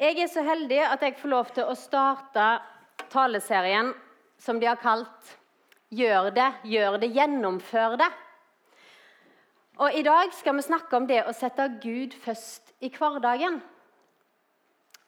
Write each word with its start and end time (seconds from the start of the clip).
Jeg 0.00 0.16
er 0.16 0.30
så 0.32 0.40
heldig 0.40 0.78
at 0.80 1.02
jeg 1.04 1.18
får 1.20 1.28
lov 1.28 1.48
til 1.52 1.66
å 1.68 1.76
starte 1.76 2.44
taleserien 3.12 3.90
som 4.40 4.56
de 4.56 4.64
har 4.64 4.80
kalt 4.80 5.36
'Gjør 5.90 6.30
det, 6.30 6.46
gjør 6.64 6.96
det, 7.02 7.08
gjennomfør 7.10 7.96
det'. 8.00 8.12
Og 9.82 9.92
I 9.92 10.02
dag 10.06 10.32
skal 10.32 10.56
vi 10.56 10.62
snakke 10.62 10.96
om 10.96 11.06
det 11.06 11.24
å 11.26 11.34
sette 11.34 11.66
Gud 11.82 12.14
først 12.14 12.72
i 12.80 12.88
hverdagen. 12.88 13.60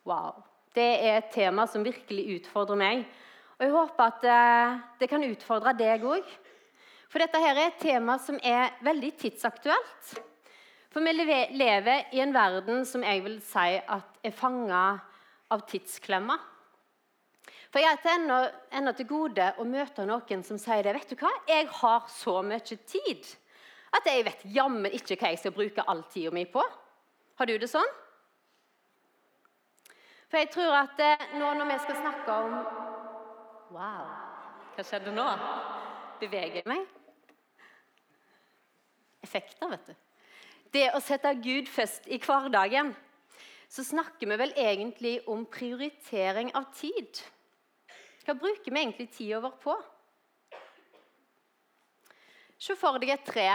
Wow. 0.05 0.43
Det 0.75 0.91
er 1.07 1.17
et 1.21 1.31
tema 1.31 1.67
som 1.67 1.85
virkelig 1.85 2.41
utfordrer 2.41 2.77
meg. 2.77 3.07
Og 3.59 3.65
Jeg 3.65 3.73
håper 3.73 4.05
at 4.05 4.25
eh, 4.25 4.79
det 5.01 5.09
kan 5.09 5.25
utfordre 5.25 5.73
deg 5.79 6.05
òg. 6.05 6.25
For 7.09 7.19
dette 7.19 7.41
her 7.41 7.57
er 7.57 7.71
et 7.71 7.81
tema 7.81 8.19
som 8.19 8.37
er 8.43 8.75
veldig 8.83 9.13
tidsaktuelt. 9.17 10.32
For 10.93 11.01
vi 11.01 11.13
lever 11.57 12.11
i 12.13 12.21
en 12.21 12.35
verden 12.35 12.85
som 12.85 13.05
jeg 13.07 13.23
vil 13.25 13.39
si 13.45 13.79
at 13.81 14.19
er 14.21 14.35
fanga 14.37 14.83
av 15.53 15.63
tidsklemma. 15.69 16.37
For 17.73 17.81
jeg 17.81 17.97
har 17.97 18.19
ennå, 18.19 18.37
ennå 18.77 18.93
til 18.97 19.09
gode 19.09 19.47
å 19.57 19.65
møte 19.65 20.05
noen 20.05 20.45
som 20.45 20.59
sier 20.61 20.85
det. 20.85 20.93
Vet 20.99 21.15
du 21.15 21.17
hva? 21.17 21.31
Jeg 21.49 21.71
har 21.79 22.05
så 22.13 22.43
mye 22.45 22.77
tid 22.77 23.31
at 23.97 24.09
jeg 24.09 24.27
vet 24.29 24.45
jammen 24.53 24.93
ikke 24.93 25.17
hva 25.17 25.33
jeg 25.33 25.41
skal 25.41 25.57
bruke 25.57 25.85
all 25.89 26.05
tida 26.13 26.33
mi 26.33 26.45
på. 26.49 26.61
Har 27.41 27.49
du 27.49 27.57
det 27.57 27.71
sånn? 27.73 27.89
For 30.29 30.41
jeg 30.41 30.53
tror 30.53 30.77
at 30.77 31.01
eh, 31.05 31.27
nå 31.41 31.49
når 31.57 31.69
vi 31.73 31.81
skal 31.87 32.01
snakke 32.01 32.39
om 32.45 32.55
Wow, 33.73 34.09
hva 34.77 34.85
skjedde 34.85 35.13
nå? 35.17 35.25
Beveger 36.21 36.61
jeg 36.61 36.69
meg? 36.69 36.85
Effekter, 39.25 39.73
vet 39.73 39.89
du 39.89 40.12
det 40.73 40.89
å 40.97 41.01
sette 41.05 41.35
Gud 41.45 41.69
først 41.69 42.09
i 42.09 42.19
hverdagen, 42.23 42.93
så 43.73 43.85
snakker 43.85 44.29
vi 44.29 44.39
vel 44.41 44.53
egentlig 44.57 45.15
om 45.31 45.45
prioritering 45.49 46.53
av 46.57 46.69
tid. 46.77 47.21
Hva 48.27 48.37
bruker 48.39 48.69
vi 48.73 48.81
egentlig 48.81 49.09
tida 49.15 49.41
vår 49.43 49.55
på? 49.63 49.77
Se 52.63 52.77
for 52.79 53.01
deg 53.03 53.15
et 53.15 53.25
tre. 53.27 53.49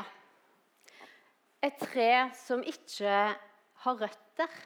Et 1.64 1.78
tre 1.80 2.10
som 2.38 2.64
ikke 2.66 3.14
har 3.84 4.02
røtter. 4.02 4.58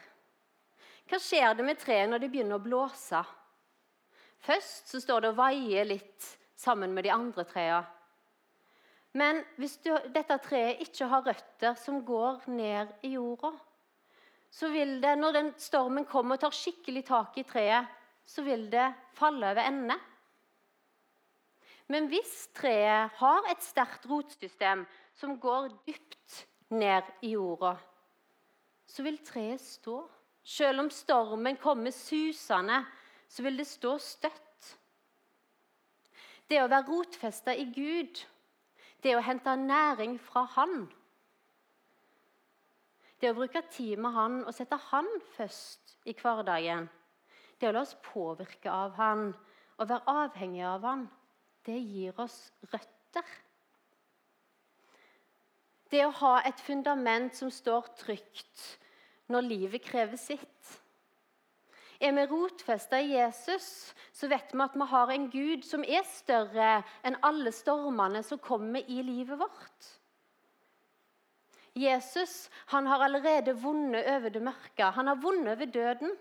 Hva 1.08 1.20
skjer 1.20 1.54
det 1.56 1.66
med 1.66 1.80
treet 1.80 2.10
når 2.10 2.24
det 2.24 2.30
begynner 2.32 2.58
å 2.58 2.64
blåse? 2.64 3.20
Først 4.42 4.90
så 4.90 5.00
står 5.02 5.22
det 5.22 5.32
og 5.32 5.38
vaier 5.38 5.86
litt 5.86 6.26
sammen 6.58 6.94
med 6.96 7.06
de 7.06 7.12
andre 7.14 7.44
trærne. 7.46 8.01
Men 9.12 9.42
hvis 9.60 9.76
du, 9.84 9.90
dette 10.14 10.38
treet 10.40 10.80
ikke 10.86 11.08
har 11.10 11.26
røtter 11.26 11.76
som 11.76 12.00
går 12.04 12.46
ned 12.48 12.94
i 13.04 13.12
jorda, 13.18 13.52
så 14.52 14.68
vil 14.72 14.98
det, 15.00 15.12
når 15.18 15.36
den 15.36 15.50
stormen 15.60 16.06
kommer 16.08 16.36
og 16.36 16.44
tar 16.44 16.56
skikkelig 16.56 17.04
tak 17.08 17.36
i 17.40 17.44
treet, 17.48 17.88
så 18.28 18.44
vil 18.44 18.66
det 18.72 18.88
falle 19.16 19.52
over 19.52 19.68
ende. 19.68 19.96
Men 21.92 22.08
hvis 22.08 22.48
treet 22.56 23.12
har 23.18 23.48
et 23.52 23.64
sterkt 23.64 24.06
rotsystem 24.08 24.84
som 25.18 25.36
går 25.40 25.72
dypt 25.88 26.44
ned 26.72 27.08
i 27.24 27.34
jorda, 27.34 27.74
så 28.88 29.04
vil 29.04 29.18
treet 29.24 29.60
stå. 29.60 30.02
Selv 30.44 30.82
om 30.82 30.90
stormen 30.90 31.56
kommer 31.60 31.92
susende, 31.94 32.82
så 33.28 33.44
vil 33.44 33.60
det 33.60 33.68
stå 33.68 33.96
støtt. 34.00 34.72
Det 36.48 36.58
å 36.60 36.68
være 36.68 36.88
rotfesta 36.88 37.54
i 37.56 37.68
Gud 37.72 38.20
det 39.02 39.14
å 39.16 39.22
hente 39.24 39.54
næring 39.58 40.18
fra 40.22 40.44
Han. 40.56 40.86
Det 43.20 43.30
å 43.30 43.36
bruke 43.38 43.62
tid 43.70 44.00
med 44.02 44.14
Han 44.14 44.40
og 44.44 44.54
sette 44.54 44.78
Han 44.90 45.08
først 45.36 45.96
i 46.10 46.14
hverdagen. 46.18 46.88
Det 47.58 47.70
å 47.70 47.74
la 47.74 47.84
oss 47.84 47.96
påvirke 48.02 48.70
av 48.70 48.96
Han 48.98 49.28
og 49.78 49.88
være 49.88 50.16
avhengig 50.26 50.64
av 50.66 50.86
Han, 50.86 51.06
det 51.66 51.78
gir 51.78 52.18
oss 52.20 52.52
røtter. 52.72 53.26
Det 55.92 56.06
å 56.06 56.14
ha 56.22 56.36
et 56.48 56.60
fundament 56.64 57.36
som 57.36 57.50
står 57.52 57.92
trygt 58.00 58.62
når 59.30 59.46
livet 59.48 59.84
krever 59.84 60.18
sitt. 60.20 60.81
Er 62.02 62.12
vi 62.16 62.26
rotfesta 62.26 62.98
i 62.98 63.12
Jesus, 63.14 63.94
så 64.10 64.26
vet 64.26 64.50
vi 64.50 64.62
at 64.64 64.74
vi 64.74 64.86
har 64.90 65.10
en 65.14 65.28
Gud 65.30 65.62
som 65.66 65.84
er 65.86 66.02
større 66.08 66.80
enn 67.06 67.18
alle 67.22 67.52
stormene 67.54 68.24
som 68.26 68.40
kommer 68.42 68.82
i 68.90 69.04
livet 69.06 69.38
vårt. 69.38 69.90
Jesus 71.78 72.50
han 72.74 72.86
har 72.90 73.06
allerede 73.06 73.54
vunnet 73.62 74.08
over 74.16 74.34
det 74.34 74.42
mørke. 74.42 74.90
Han 74.98 75.06
har 75.06 75.22
vunnet 75.22 75.54
over 75.54 75.66
døden. 75.66 76.16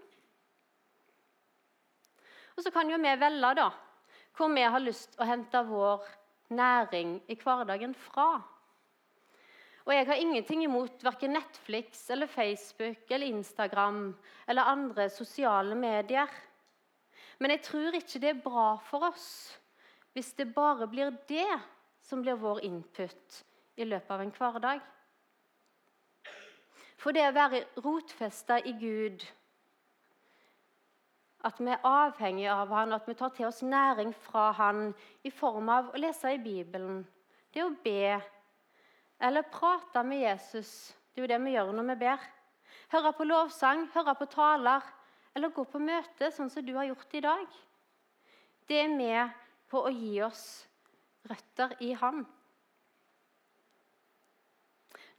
Og 2.55 2.63
Så 2.63 2.71
kan 2.71 2.89
jo 2.89 3.01
vi 3.01 3.15
velge 3.17 3.53
da, 3.57 3.71
hvor 4.37 4.53
vi 4.53 4.61
har 4.61 4.79
lyst 4.79 5.17
å 5.17 5.25
hente 5.25 5.65
vår 5.65 6.05
næring 6.53 7.21
i 7.27 7.35
hverdagen 7.35 7.95
fra. 7.95 8.41
Og 9.85 9.93
jeg 9.95 10.05
har 10.07 10.21
ingenting 10.21 10.63
imot 10.63 11.03
verken 11.03 11.33
Netflix 11.33 12.03
eller 12.13 12.29
Facebook 12.29 13.09
eller 13.09 13.27
Instagram 13.27 14.03
eller 14.47 14.69
andre 14.69 15.09
sosiale 15.09 15.75
medier. 15.75 16.29
Men 17.39 17.55
jeg 17.55 17.63
tror 17.65 17.97
ikke 17.97 18.21
det 18.21 18.29
er 18.29 18.43
bra 18.43 18.75
for 18.85 19.09
oss 19.09 19.27
hvis 20.13 20.33
det 20.37 20.51
bare 20.53 20.89
blir 20.91 21.13
det 21.29 21.47
som 22.03 22.21
blir 22.21 22.37
vår 22.37 22.59
input 22.67 23.43
i 23.79 23.87
løpet 23.87 24.11
av 24.11 24.21
en 24.21 24.33
hverdag. 24.35 24.81
For 27.01 27.15
det 27.15 27.23
å 27.29 27.33
være 27.33 27.63
rotfesta 27.81 28.59
i 28.59 28.75
Gud, 28.77 29.23
at 31.41 31.57
vi 31.57 31.71
er 31.73 31.87
avhengige 31.87 32.53
av 32.53 32.69
Han, 32.75 32.93
at 32.93 33.07
vi 33.09 33.15
tar 33.17 33.31
til 33.33 33.47
oss 33.47 33.63
næring 33.65 34.11
fra 34.27 34.51
Han 34.59 34.91
i 35.25 35.31
form 35.33 35.71
av 35.73 35.89
å 35.89 36.01
lese 36.01 36.35
i 36.35 36.43
Bibelen, 36.43 37.01
det 37.53 37.63
å 37.65 37.71
be, 37.83 38.19
eller 39.21 39.45
prate 39.47 40.03
med 40.03 40.23
Jesus. 40.23 40.95
Det 41.13 41.21
er 41.21 41.27
jo 41.27 41.31
det 41.31 41.41
vi 41.45 41.53
gjør 41.55 41.71
når 41.75 41.89
vi 41.91 41.97
ber. 42.01 42.23
Høre 42.91 43.13
på 43.15 43.27
lovsang, 43.27 43.85
høre 43.93 44.15
på 44.17 44.27
taler, 44.31 44.83
eller 45.35 45.53
gå 45.55 45.63
på 45.69 45.79
møte, 45.79 46.31
sånn 46.33 46.49
som 46.51 46.65
du 46.65 46.73
har 46.75 46.89
gjort 46.89 47.15
i 47.15 47.23
dag. 47.23 47.45
Det 48.67 48.79
er 48.81 48.91
med 48.91 49.35
på 49.71 49.83
å 49.85 49.91
gi 49.93 50.17
oss 50.25 50.45
røtter 51.29 51.75
i 51.85 51.93
Han. 52.01 52.23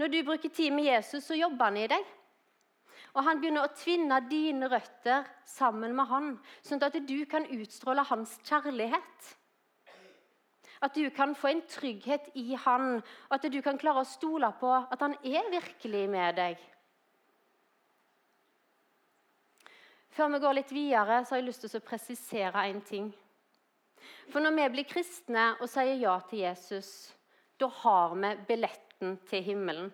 Når 0.00 0.10
du 0.10 0.18
bruker 0.26 0.50
tid 0.50 0.72
med 0.74 0.88
Jesus, 0.88 1.24
så 1.28 1.36
jobber 1.38 1.70
han 1.70 1.78
i 1.78 1.86
deg. 1.92 2.06
Og 3.12 3.22
Han 3.26 3.40
begynner 3.40 3.68
å 3.68 3.76
tvinne 3.76 4.18
dine 4.28 4.68
røtter 4.72 5.28
sammen 5.46 5.94
med 5.94 6.08
han, 6.08 6.32
sånn 6.64 6.82
at 6.82 6.96
du 7.06 7.18
kan 7.28 7.46
utstråle 7.54 8.04
hans 8.08 8.38
kjærlighet. 8.48 9.32
At 10.82 10.94
du 10.98 11.06
kan 11.14 11.34
få 11.38 11.52
en 11.52 11.62
trygghet 11.70 12.32
i 12.34 12.56
Han, 12.64 13.02
at 13.30 13.46
du 13.46 13.60
kan 13.62 13.78
klare 13.78 14.02
å 14.02 14.08
stole 14.08 14.50
på 14.60 14.70
at 14.74 15.00
Han 15.00 15.14
er 15.22 15.50
virkelig 15.52 16.04
med 16.10 16.38
deg. 16.40 16.68
Før 20.12 20.28
vi 20.34 20.42
går 20.42 20.56
litt 20.58 20.72
videre, 20.74 21.22
så 21.24 21.34
har 21.34 21.40
jeg 21.40 21.48
lyst 21.48 21.64
til 21.64 21.78
å 21.78 21.86
presisere 21.86 22.66
en 22.68 22.82
ting. 22.84 23.12
For 24.28 24.44
når 24.44 24.56
vi 24.58 24.68
blir 24.74 24.88
kristne 24.90 25.52
og 25.60 25.70
sier 25.70 25.96
ja 26.02 26.18
til 26.28 26.42
Jesus, 26.42 27.12
da 27.56 27.70
har 27.80 28.12
vi 28.18 28.32
billetten 28.48 29.16
til 29.30 29.44
himmelen. 29.46 29.92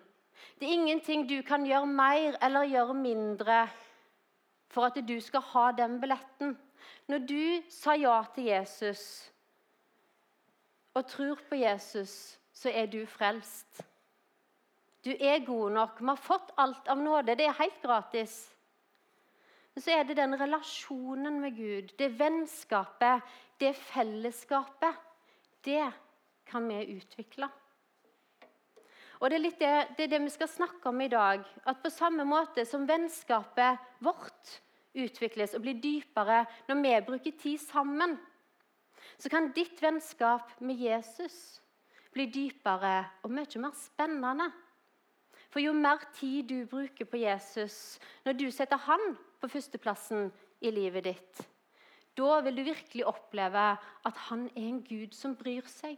Det 0.59 0.67
er 0.67 0.75
ingenting 0.75 1.23
du 1.27 1.37
kan 1.47 1.65
gjøre 1.67 1.87
mer 1.87 2.37
eller 2.43 2.67
gjøre 2.67 2.95
mindre 2.97 3.61
for 4.69 4.89
at 4.89 4.99
du 5.07 5.15
skal 5.23 5.43
ha 5.53 5.65
den 5.77 5.99
billetten. 6.01 6.55
Når 7.07 7.25
du 7.27 7.43
sa 7.71 7.95
ja 7.95 8.19
til 8.35 8.51
Jesus, 8.51 9.03
og 10.93 11.07
tror 11.07 11.39
på 11.49 11.55
Jesus, 11.55 12.39
så 12.53 12.71
er 12.73 12.89
du 12.91 13.05
frelst. 13.05 13.83
Du 15.05 15.11
er 15.15 15.45
god 15.45 15.71
nok. 15.71 15.99
Vi 16.01 16.09
har 16.09 16.19
fått 16.19 16.51
alt 16.57 16.87
av 16.91 16.99
nåde. 16.99 17.35
Det 17.35 17.45
er 17.47 17.59
helt 17.59 17.81
gratis. 17.81 18.41
Men 19.73 19.83
så 19.85 19.93
er 19.95 20.03
det 20.03 20.17
den 20.19 20.35
relasjonen 20.35 21.39
med 21.39 21.55
Gud, 21.55 21.93
det 21.99 22.11
vennskapet, 22.19 23.23
det 23.59 23.75
fellesskapet. 23.75 24.97
Det 25.63 25.85
kan 26.49 26.67
vi 26.67 26.97
utvikle. 26.97 27.47
Og 29.19 29.29
Det 29.29 29.35
er 29.35 29.43
litt 29.43 29.59
det, 29.59 29.71
det, 29.97 30.03
er 30.03 30.11
det 30.13 30.21
vi 30.23 30.31
skal 30.31 30.47
snakke 30.51 30.89
om 30.89 31.01
i 31.03 31.11
dag. 31.11 31.43
At 31.67 31.81
på 31.83 31.91
samme 31.91 32.23
måte 32.27 32.63
som 32.67 32.87
vennskapet 32.87 33.79
vårt 34.03 34.59
utvikles 34.95 35.53
og 35.55 35.63
blir 35.63 35.79
dypere 35.79 36.45
når 36.67 36.81
vi 36.83 36.93
bruker 37.07 37.35
tid 37.39 37.59
sammen, 37.61 38.17
så 39.19 39.29
kan 39.29 39.51
ditt 39.55 39.81
vennskap 39.83 40.53
med 40.63 40.79
Jesus 40.79 41.59
bli 42.15 42.25
dypere 42.31 43.03
og 43.23 43.33
mye 43.35 43.61
mer 43.61 43.75
spennende. 43.77 44.49
For 45.49 45.61
jo 45.63 45.73
mer 45.73 46.01
tid 46.15 46.47
du 46.49 46.65
bruker 46.69 47.07
på 47.09 47.19
Jesus, 47.21 47.99
når 48.25 48.37
du 48.37 48.47
setter 48.53 48.77
han 48.85 49.15
på 49.41 49.49
førsteplassen 49.49 50.29
i 50.61 50.71
livet 50.71 51.07
ditt, 51.09 51.41
da 52.17 52.39
vil 52.43 52.59
du 52.59 52.63
virkelig 52.67 53.07
oppleve 53.07 53.65
at 54.05 54.23
han 54.29 54.47
er 54.53 54.65
en 54.67 54.81
Gud 54.83 55.15
som 55.15 55.35
bryr 55.39 55.67
seg. 55.71 55.97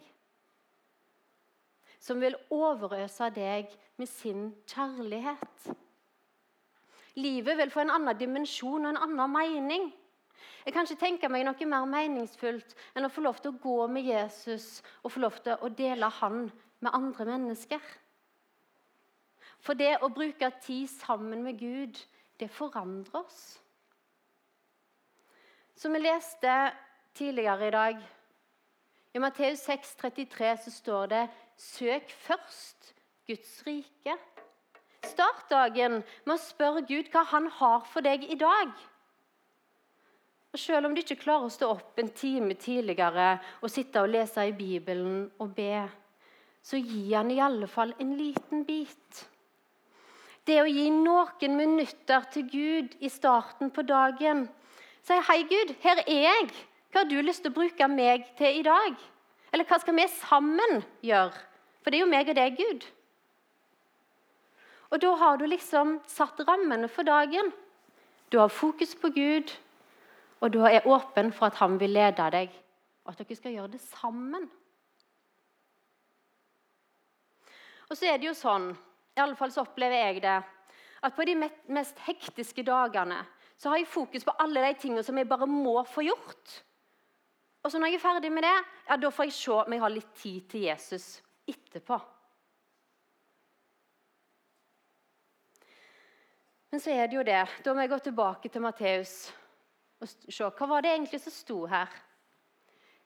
Som 2.02 2.22
vil 2.22 2.38
overøse 2.50 3.30
deg 3.36 3.72
med 3.98 4.10
sin 4.10 4.52
kjærlighet. 4.70 5.72
Livet 7.20 7.58
vil 7.60 7.74
få 7.74 7.84
en 7.84 7.94
annen 7.98 8.18
dimensjon 8.18 8.86
og 8.86 8.94
en 8.94 9.02
annen 9.02 9.34
mening. 9.34 9.90
Jeg 10.66 10.74
kan 10.74 10.86
ikke 10.86 11.02
tenke 11.02 11.30
meg 11.30 11.46
noe 11.46 11.68
mer 11.70 11.88
meningsfullt 11.90 12.76
enn 12.96 13.08
å 13.08 13.12
få 13.12 13.24
lov 13.26 13.42
til 13.42 13.54
å 13.54 13.62
gå 13.62 13.88
med 13.88 14.08
Jesus 14.08 14.82
og 15.02 15.14
få 15.16 15.24
lov 15.24 15.40
til 15.44 15.58
å 15.58 15.70
dele 15.70 16.10
han 16.22 16.46
med 16.82 16.94
andre 16.94 17.26
mennesker. 17.34 17.82
For 19.62 19.78
det 19.78 20.00
å 20.02 20.10
bruke 20.10 20.50
tid 20.62 20.90
sammen 20.90 21.44
med 21.46 21.60
Gud, 21.60 22.00
det 22.40 22.50
forandrer 22.50 23.22
oss. 23.22 23.60
Som 25.78 25.94
vi 25.94 26.02
leste 26.02 26.56
tidligere 27.18 27.68
i 27.68 27.76
dag, 27.76 28.02
i 29.14 29.20
Matteus 29.20 29.60
6, 29.68 29.96
33, 30.00 30.58
så 30.58 30.72
står 30.72 31.06
det 31.06 31.30
'Søk 31.58 32.12
først 32.12 32.94
Guds 33.28 33.64
rike'. 33.68 34.18
Start 35.04 35.50
dagen 35.50 36.04
med 36.26 36.36
å 36.36 36.38
spørre 36.38 36.86
Gud 36.88 37.10
hva 37.12 37.24
han 37.24 37.48
har 37.48 37.86
for 37.92 38.02
deg 38.02 38.24
i 38.24 38.36
dag. 38.36 38.72
Og 40.52 40.60
Selv 40.60 40.86
om 40.86 40.96
du 40.96 41.00
ikke 41.00 41.22
klarer 41.22 41.48
å 41.48 41.54
stå 41.54 41.70
opp 41.72 42.00
en 42.02 42.10
time 42.12 42.58
tidligere 42.60 43.38
og 43.62 43.72
sitte 43.72 44.02
og 44.04 44.12
lese 44.12 44.44
i 44.50 44.56
Bibelen 44.56 45.30
og 45.40 45.54
be, 45.56 45.86
så 46.62 46.78
gi 46.78 47.14
han 47.14 47.32
i 47.32 47.40
alle 47.42 47.70
fall 47.72 47.94
en 48.04 48.12
liten 48.20 48.66
bit. 48.68 49.22
Det 50.46 50.60
å 50.62 50.68
gi 50.68 50.90
noen 50.92 51.56
minutter 51.56 52.28
til 52.34 52.50
Gud 52.52 52.98
i 53.00 53.10
starten 53.10 53.72
på 53.72 53.86
dagen. 53.88 54.50
Si 55.02 55.14
'Hei, 55.14 55.44
Gud, 55.44 55.76
her 55.82 56.04
er 56.08 56.22
jeg. 56.28 56.52
Hva 56.92 57.00
har 57.00 57.10
du 57.10 57.22
lyst 57.22 57.44
til 57.44 57.52
å 57.52 57.60
bruke 57.60 57.88
meg 57.88 58.28
til 58.38 58.60
i 58.60 58.64
dag?' 58.64 59.00
Eller 59.54 59.66
hva 59.66 59.80
skal 59.80 59.96
vi 59.96 60.08
sammen 60.08 60.84
gjøre? 61.04 61.36
For 61.84 61.92
det 61.92 61.98
er 61.98 62.06
jo 62.06 62.12
meg 62.12 62.30
og 62.30 62.36
deg, 62.36 62.58
Gud. 62.58 62.86
Og 64.92 65.02
da 65.02 65.16
har 65.16 65.38
du 65.38 65.46
liksom 65.46 66.00
satt 66.08 66.40
rammene 66.48 66.88
for 66.88 67.04
dagen. 67.04 67.52
Du 68.32 68.40
har 68.40 68.48
fokus 68.48 68.96
på 68.96 69.10
Gud, 69.10 69.52
og 70.42 70.50
du 70.54 70.64
er 70.66 70.88
åpen 70.90 71.30
for 71.34 71.52
at 71.52 71.60
han 71.62 71.78
vil 71.80 71.94
lede 71.94 72.30
deg, 72.34 72.54
og 73.06 73.14
at 73.14 73.22
dere 73.22 73.38
skal 73.38 73.54
gjøre 73.54 73.74
det 73.76 73.82
sammen. 73.84 74.48
Og 77.90 77.98
så 77.98 78.08
er 78.08 78.18
det 78.18 78.30
jo 78.30 78.38
sånn, 78.38 78.72
i 79.18 79.22
alle 79.22 79.38
fall 79.38 79.52
så 79.54 79.66
opplever 79.66 80.08
jeg 80.08 80.24
det, 80.24 80.40
at 81.02 81.16
på 81.18 81.26
de 81.28 81.36
mest 81.74 81.98
hektiske 82.06 82.64
dagene 82.66 83.20
så 83.62 83.70
har 83.70 83.82
jeg 83.82 83.92
fokus 83.92 84.26
på 84.26 84.34
alle 84.42 84.64
de 84.66 84.78
tingene 84.82 85.04
som 85.06 85.18
jeg 85.18 85.30
bare 85.30 85.46
må 85.50 85.76
få 85.86 86.06
gjort. 86.08 86.54
Og 87.62 87.70
så 87.70 87.78
når 87.78 87.92
jeg 87.92 88.00
er 88.00 88.06
ferdig 88.06 88.32
med 88.34 88.46
det, 88.46 88.56
ja, 88.88 88.98
da 88.98 89.12
får 89.14 89.28
jeg 89.28 89.36
se 89.38 89.54
om 89.54 89.76
jeg 89.76 89.84
har 89.84 89.94
litt 89.94 90.16
tid 90.18 90.48
til 90.50 90.66
Jesus 90.66 91.06
etterpå. 91.50 92.00
Men 96.72 96.82
så 96.82 96.96
er 96.96 97.12
det 97.12 97.20
jo 97.20 97.28
det. 97.28 97.44
Da 97.62 97.76
må 97.76 97.84
jeg 97.84 97.92
gå 97.92 98.00
tilbake 98.08 98.50
til 98.50 98.64
Matteus 98.64 99.14
og 100.02 100.10
se 100.10 100.48
hva 100.48 100.68
var 100.70 100.84
det 100.84 100.96
egentlig 100.96 101.22
som 101.22 101.34
sto 101.36 101.60
her. 101.70 101.92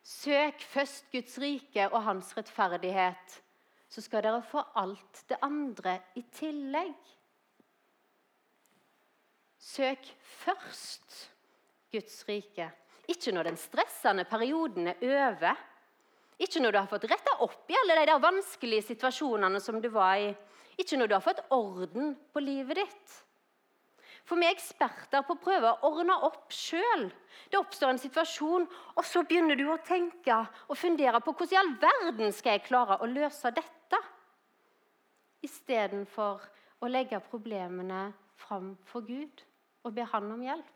Søk 0.05 0.61
først 0.69 1.09
Guds 1.11 1.37
rike 1.41 1.87
og 1.89 2.03
hans 2.05 2.29
rettferdighet, 2.37 3.41
så 3.89 4.03
skal 4.03 4.23
dere 4.25 4.43
få 4.45 4.61
alt 4.77 5.23
det 5.29 5.39
andre 5.43 5.97
i 6.15 6.23
tillegg. 6.35 6.95
Søk 9.59 10.05
først 10.43 11.15
Guds 11.91 12.19
rike. 12.29 12.69
Ikke 13.09 13.33
når 13.33 13.49
den 13.49 13.57
stressende 13.57 14.25
perioden 14.29 14.91
er 14.93 15.01
over. 15.01 15.57
Ikke 16.39 16.61
når 16.61 16.71
du 16.71 16.79
har 16.81 16.89
fått 16.91 17.07
retta 17.09 17.37
opp 17.45 17.69
i 17.71 17.77
alle 17.79 17.97
de 17.99 18.07
der 18.09 18.21
vanskelige 18.21 18.89
situasjonene 18.91 19.61
som 19.63 19.79
du 19.81 19.89
var 19.93 20.19
i. 20.21 20.33
Ikke 20.77 20.99
når 20.99 21.07
du 21.07 21.15
har 21.15 21.23
fått 21.23 21.43
orden 21.55 22.15
på 22.33 22.43
livet 22.43 22.81
ditt. 22.81 23.15
For 24.25 24.41
vi 24.41 24.47
er 24.47 24.55
eksperter 24.55 25.21
på 25.25 25.35
å 25.35 25.41
prøve 25.41 25.69
å 25.69 25.91
ordne 25.91 26.15
opp 26.25 26.53
sjøl. 26.53 27.07
Det 27.51 27.59
oppstår 27.59 27.93
en 27.93 28.01
situasjon, 28.01 28.65
og 28.97 29.05
så 29.05 29.21
begynner 29.27 29.57
du 29.59 29.67
å 29.69 29.81
tenke 29.85 30.39
og 30.65 30.79
fundere 30.79 31.21
på 31.21 31.35
hvordan 31.35 31.53
i 31.53 31.59
all 31.61 31.73
verden 31.81 32.33
skal 32.33 32.57
jeg 32.57 32.65
klare 32.65 32.97
å 32.97 33.09
løse 33.09 33.51
dette? 33.53 33.99
Istedenfor 35.45 36.41
å 36.81 36.89
legge 36.89 37.21
problemene 37.29 38.07
fram 38.41 38.73
for 38.89 39.05
Gud 39.05 39.45
og 39.85 39.93
be 39.93 40.07
Han 40.09 40.31
om 40.33 40.41
hjelp. 40.41 40.71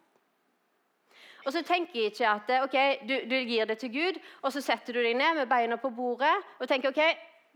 Og 1.47 1.53
så 1.55 1.63
tenker 1.65 1.97
jeg 1.97 2.11
ikke 2.11 2.29
at 2.29 2.51
ok, 2.67 2.77
du, 3.07 3.15
du, 3.31 3.35
gir 3.47 3.65
det 3.65 3.79
til 3.81 3.89
Gud, 3.93 4.19
og 4.43 4.53
så 4.53 4.61
setter 4.61 4.93
du 4.93 5.01
deg 5.01 5.17
ned 5.17 5.39
med 5.39 5.49
beina 5.49 5.79
på 5.81 5.89
bordet 5.89 6.35
og 6.59 6.67
tenker 6.69 6.93
ok, 6.93 7.01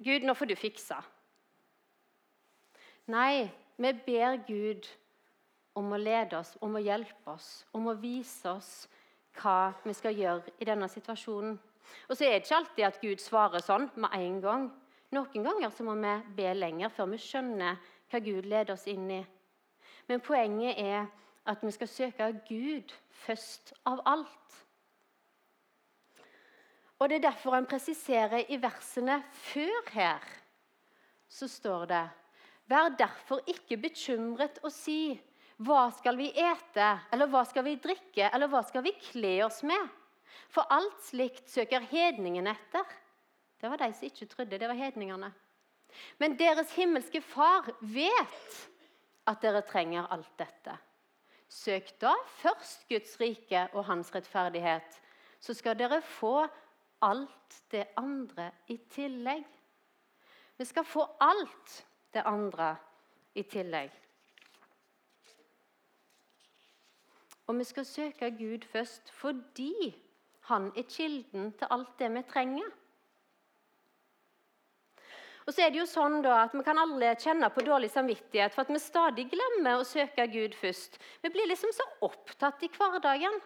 Gud, 0.01 0.25
nå 0.25 0.33
får 0.33 0.49
du 0.49 0.55
fikse. 0.57 0.97
Nei, 3.13 3.51
vi 3.77 3.91
ber 4.07 4.39
Gud 4.47 4.87
om 4.87 5.02
å 5.75 5.97
lede 5.97 6.37
oss, 6.37 6.53
om 6.61 6.75
å 6.77 6.81
hjelpe 6.83 7.33
oss, 7.33 7.65
om 7.73 7.87
å 7.89 7.97
vise 7.97 8.49
oss 8.51 8.87
hva 9.39 9.73
vi 9.83 9.93
skal 9.97 10.17
gjøre 10.17 10.53
i 10.61 10.67
denne 10.69 10.89
situasjonen. 10.91 11.57
Og 12.09 12.15
så 12.15 12.25
er 12.25 12.35
det 12.35 12.43
ikke 12.43 12.59
alltid 12.59 12.85
at 12.87 13.01
Gud 13.01 13.21
svarer 13.21 13.63
sånn 13.63 13.89
med 13.95 14.13
en 14.17 14.39
gang. 14.43 14.67
Noen 15.13 15.45
ganger 15.45 15.73
så 15.73 15.85
må 15.85 15.95
vi 15.99 16.13
be 16.37 16.53
lenger 16.55 16.93
før 16.93 17.11
vi 17.13 17.21
skjønner 17.21 17.81
hva 18.11 18.21
Gud 18.23 18.45
leder 18.45 18.75
oss 18.75 18.87
inn 18.89 19.09
i. 19.11 19.21
Men 20.09 20.23
poenget 20.23 20.79
er 20.79 21.05
at 21.49 21.63
vi 21.63 21.71
skal 21.75 21.89
søke 21.91 22.29
Gud 22.47 22.93
først 23.25 23.73
av 23.89 24.01
alt. 24.05 24.59
Og 26.99 27.09
Det 27.09 27.17
er 27.17 27.25
derfor 27.25 27.57
han 27.57 27.67
presiserer 27.67 28.45
i 28.47 28.57
versene 28.61 29.17
før 29.35 29.89
her, 29.91 30.23
så 31.27 31.49
står 31.51 31.85
det 31.89 32.03
Vær 32.71 32.93
derfor 32.95 33.41
ikke 33.49 33.75
bekymret 33.77 34.61
og 34.63 34.71
si 34.71 35.19
hva 35.61 35.87
skal 35.93 36.17
vi 36.17 36.31
ete, 36.31 36.87
eller 37.13 37.29
hva 37.29 37.43
skal 37.45 37.65
vi 37.67 37.75
drikke, 37.81 38.29
eller 38.29 38.49
hva 38.49 38.63
skal 38.65 38.83
vi 38.85 38.95
kle 39.11 39.35
oss 39.45 39.61
med? 39.67 39.91
For 40.53 40.65
alt 40.73 41.01
slikt 41.05 41.49
søker 41.49 41.85
hedningene 41.91 42.55
etter. 42.55 42.85
Det 43.61 43.69
var 43.69 43.79
de 43.79 43.89
som 43.93 44.07
ikke 44.07 44.27
trodde. 44.31 44.59
Det 44.59 44.67
var 44.67 44.77
hedningene. 44.77 45.29
Men 46.17 46.37
deres 46.39 46.73
himmelske 46.73 47.21
Far 47.21 47.69
vet 47.79 48.57
at 49.29 49.41
dere 49.45 49.61
trenger 49.65 50.09
alt 50.11 50.31
dette. 50.41 50.75
Søk 51.53 51.93
da 52.01 52.15
først 52.41 52.87
Guds 52.89 53.13
rike 53.21 53.67
og 53.73 53.85
hans 53.85 54.09
rettferdighet, 54.15 54.99
så 55.39 55.53
skal 55.53 55.77
dere 55.77 56.01
få 56.01 56.47
alt 57.03 57.59
det 57.71 57.85
andre 57.99 58.49
i 58.73 58.79
tillegg. 58.89 59.45
Vi 60.57 60.65
skal 60.65 60.85
få 60.87 61.05
alt 61.21 61.83
det 62.13 62.23
andre 62.25 62.73
i 63.37 63.43
tillegg. 63.45 63.91
Og 67.47 67.59
vi 67.59 67.65
skal 67.67 67.85
søke 67.85 68.31
Gud 68.37 68.65
først 68.71 69.11
fordi 69.11 69.93
han 70.47 70.71
er 70.75 70.87
kilden 70.87 71.51
til 71.59 71.67
alt 71.71 71.99
det 71.99 72.09
vi 72.13 72.23
trenger. 72.27 72.71
Og 75.45 75.53
så 75.53 75.65
er 75.65 75.73
det 75.73 75.81
jo 75.81 75.87
sånn 75.87 76.21
da 76.23 76.37
at 76.45 76.53
Vi 76.55 76.63
kan 76.63 76.79
alle 76.79 77.15
kjenne 77.19 77.49
på 77.51 77.65
dårlig 77.67 77.89
samvittighet 77.91 78.53
for 78.55 78.63
at 78.63 78.71
vi 78.71 78.79
stadig 78.79 79.25
glemmer 79.31 79.79
å 79.79 79.87
søke 79.87 80.27
Gud 80.31 80.55
først. 80.55 80.95
Vi 81.23 81.31
blir 81.33 81.49
liksom 81.51 81.73
så 81.75 81.87
opptatt 82.07 82.63
i 82.63 82.71
hverdagen. 82.71 83.41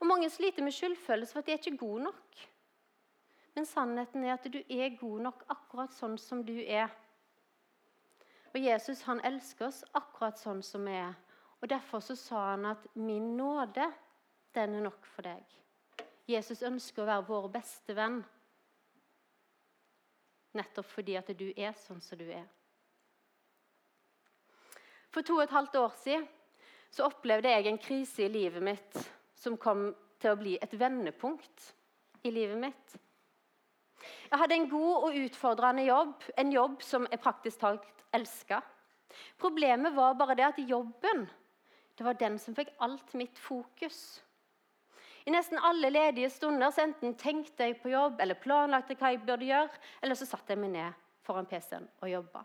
Og 0.00 0.06
Mange 0.06 0.30
sliter 0.30 0.64
med 0.64 0.72
skyldfølelse 0.72 1.34
for 1.34 1.42
at 1.42 1.48
de 1.48 1.52
er 1.52 1.60
ikke 1.60 1.80
gode 1.84 2.06
nok. 2.08 2.46
Men 3.56 3.66
sannheten 3.66 4.24
er 4.24 4.36
at 4.36 4.46
du 4.52 4.60
er 4.62 4.96
god 5.00 5.20
nok 5.26 5.44
akkurat 5.50 5.92
sånn 5.92 6.16
som 6.20 6.44
du 6.46 6.54
er. 6.62 6.88
Og 8.54 8.60
Jesus 8.62 9.02
han 9.04 9.20
elsker 9.26 9.68
oss 9.68 9.82
akkurat 9.98 10.38
sånn 10.40 10.62
som 10.64 10.86
vi 10.86 10.94
er. 10.96 11.16
Og 11.60 11.70
Derfor 11.70 12.00
så 12.00 12.16
sa 12.16 12.50
han 12.50 12.66
at 12.66 12.86
'min 12.94 13.36
nåde, 13.36 13.92
den 14.54 14.74
er 14.74 14.80
nok 14.80 15.06
for 15.06 15.22
deg'. 15.22 15.58
Jesus 16.28 16.62
ønsker 16.62 17.02
å 17.02 17.06
være 17.06 17.26
vår 17.26 17.48
beste 17.48 17.94
venn. 17.96 18.24
Nettopp 20.54 20.86
fordi 20.86 21.16
at 21.16 21.30
du 21.38 21.52
er 21.56 21.72
sånn 21.72 22.00
som 22.00 22.18
du 22.18 22.26
er. 22.30 22.46
For 25.10 25.22
to 25.22 25.38
og 25.38 25.42
et 25.42 25.50
halvt 25.50 25.74
år 25.80 25.94
siden 25.96 26.28
så 26.90 27.08
opplevde 27.08 27.48
jeg 27.48 27.66
en 27.66 27.78
krise 27.78 28.24
i 28.24 28.28
livet 28.32 28.62
mitt 28.62 28.98
som 29.34 29.56
kom 29.56 29.94
til 30.20 30.34
å 30.34 30.40
bli 30.40 30.58
et 30.60 30.74
vendepunkt 30.78 31.72
i 32.22 32.30
livet 32.30 32.58
mitt. 32.60 32.96
Jeg 34.30 34.38
hadde 34.38 34.54
en 34.54 34.70
god 34.70 35.08
og 35.08 35.16
utfordrende 35.24 35.86
jobb, 35.88 36.14
en 36.36 36.52
jobb 36.52 36.82
som 36.84 37.06
jeg 37.10 37.22
praktisk 37.22 37.60
talt 37.60 38.04
elska. 38.14 38.60
Problemet 39.40 39.94
var 39.96 40.16
bare 40.18 40.36
det 40.36 40.46
at 40.46 40.60
jobben 40.68 41.26
det 41.98 42.06
var 42.06 42.18
den 42.18 42.38
som 42.38 42.54
fikk 42.54 42.70
alt 42.84 43.14
mitt 43.18 43.38
fokus. 43.42 44.20
I 45.26 45.32
nesten 45.34 45.58
alle 45.60 45.90
ledige 45.90 46.30
stunder 46.30 46.70
så 46.72 46.86
enten 46.86 47.16
tenkte 47.18 47.66
jeg 47.66 47.80
på 47.82 47.90
jobb 47.92 48.20
eller 48.22 48.38
planlagte 48.38 48.96
hva 48.96 49.10
jeg 49.12 49.24
burde 49.26 49.48
gjøre, 49.48 49.82
eller 50.00 50.16
så 50.16 50.28
satte 50.28 50.54
jeg 50.54 50.62
meg 50.62 50.72
ned 50.76 51.02
foran 51.26 51.48
PC-en 51.50 51.88
og 52.00 52.12
jobba. 52.12 52.44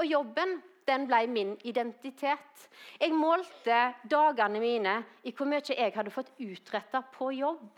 Og 0.00 0.08
jobben 0.08 0.58
den 0.88 1.06
ble 1.06 1.20
min 1.30 1.54
identitet. 1.68 2.66
Jeg 2.98 3.14
målte 3.14 3.78
dagene 4.10 4.60
mine 4.62 4.96
i 5.22 5.32
hvor 5.36 5.48
mye 5.48 5.62
jeg 5.62 5.94
hadde 5.94 6.12
fått 6.12 6.32
utretta 6.40 7.04
på 7.14 7.30
jobb. 7.36 7.68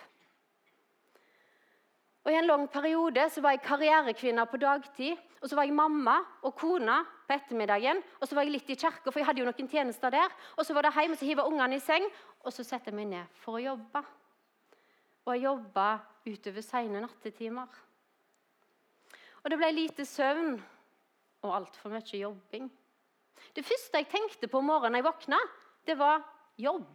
Og 2.23 2.31
I 2.31 2.39
en 2.39 2.47
lang 2.47 2.69
periode 2.71 3.27
så 3.35 3.43
var 3.43 3.57
jeg 3.57 3.67
karrierekvinne 3.67 4.47
på 4.47 4.61
dagtid. 4.62 5.19
Og 5.43 5.51
så 5.51 5.59
var 5.59 5.67
jeg 5.67 5.75
mamma 5.75 6.21
og 6.47 6.55
kone 6.55 7.01
på 7.27 7.35
ettermiddagen. 7.35 7.99
Og 8.21 8.29
så 8.29 8.37
var 8.39 8.47
jeg 8.47 8.55
litt 8.55 8.71
i 8.71 8.79
kirka, 8.79 9.11
for 9.11 9.19
jeg 9.19 9.27
hadde 9.27 9.43
jo 9.43 9.49
noen 9.49 9.71
tjenester 9.71 10.15
der. 10.15 10.35
Og 10.55 10.67
så 10.67 10.77
var 10.77 10.87
det 10.87 10.95
hjem, 10.95 11.15
og 11.15 11.19
så 11.19 11.27
hive 11.27 11.47
ungene 11.51 11.79
i 11.79 11.83
seng, 11.83 12.07
og 12.47 12.55
så 12.55 12.65
setter 12.67 12.93
jeg 12.93 13.01
meg 13.01 13.11
ned 13.11 13.41
for 13.43 13.59
å 13.59 13.65
jobbe. 13.65 14.05
Og 15.27 15.35
jeg 15.35 15.45
jobba 15.49 15.89
utover 16.29 16.67
sene 16.67 17.03
nattetimer. 17.03 17.81
Og 19.43 19.51
det 19.51 19.59
ble 19.59 19.73
lite 19.75 20.07
søvn 20.07 20.55
og 21.43 21.55
altfor 21.57 21.91
mye 21.91 22.19
jobbing. 22.21 22.71
Det 23.51 23.67
første 23.67 23.99
jeg 23.99 24.11
tenkte 24.13 24.47
på 24.49 24.61
om 24.63 24.71
morgenen 24.71 25.01
jeg 25.01 25.09
våkna, 25.09 25.41
det 25.87 25.99
var 25.99 26.23
jobb. 26.63 26.93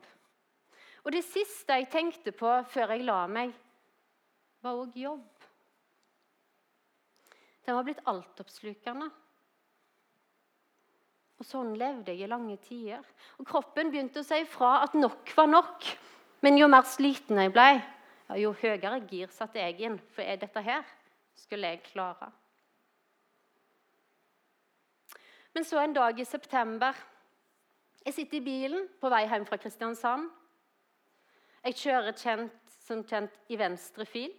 Og 1.04 1.12
det 1.12 1.26
siste 1.28 1.76
jeg 1.76 1.90
tenkte 1.92 2.32
på 2.36 2.50
før 2.72 2.96
jeg 2.96 3.04
la 3.08 3.26
meg, 3.32 3.52
var 4.64 4.80
òg 4.80 4.96
jobb. 5.00 5.37
Den 7.68 7.76
var 7.76 7.84
blitt 7.84 8.06
altoppslukende. 8.08 9.10
Og 11.38 11.46
sånn 11.46 11.74
levde 11.78 12.14
jeg 12.14 12.24
i 12.24 12.32
lange 12.32 12.56
tider. 12.64 13.04
Og 13.38 13.50
Kroppen 13.50 13.92
begynte 13.92 14.24
å 14.24 14.26
si 14.26 14.40
ifra 14.46 14.78
at 14.86 14.96
nok 14.96 15.34
var 15.36 15.52
nok. 15.52 15.84
Men 16.46 16.58
jo 16.62 16.70
mer 16.72 16.88
sliten 16.88 17.42
jeg 17.42 17.52
ble, 17.52 17.82
jo 18.40 18.54
høyere 18.56 19.02
gir 19.10 19.30
satte 19.36 19.60
jeg 19.60 19.84
inn. 19.84 20.00
For 20.16 20.24
er 20.24 20.40
dette 20.40 20.64
her 20.64 20.88
skulle 21.38 21.74
jeg 21.74 21.84
klare. 21.92 22.32
Men 25.52 25.68
så 25.68 25.84
en 25.84 25.96
dag 25.96 26.20
i 26.20 26.26
september 26.26 26.96
Jeg 28.08 28.14
sitter 28.16 28.38
i 28.38 28.46
bilen 28.46 28.86
på 29.02 29.10
vei 29.12 29.26
hjem 29.28 29.44
fra 29.44 29.58
Kristiansand. 29.60 30.30
Jeg 31.66 31.76
kjører 31.76 32.14
kjent, 32.16 32.54
som 32.88 33.02
kjent 33.04 33.34
i 33.52 33.58
venstre 33.60 34.06
fil 34.08 34.32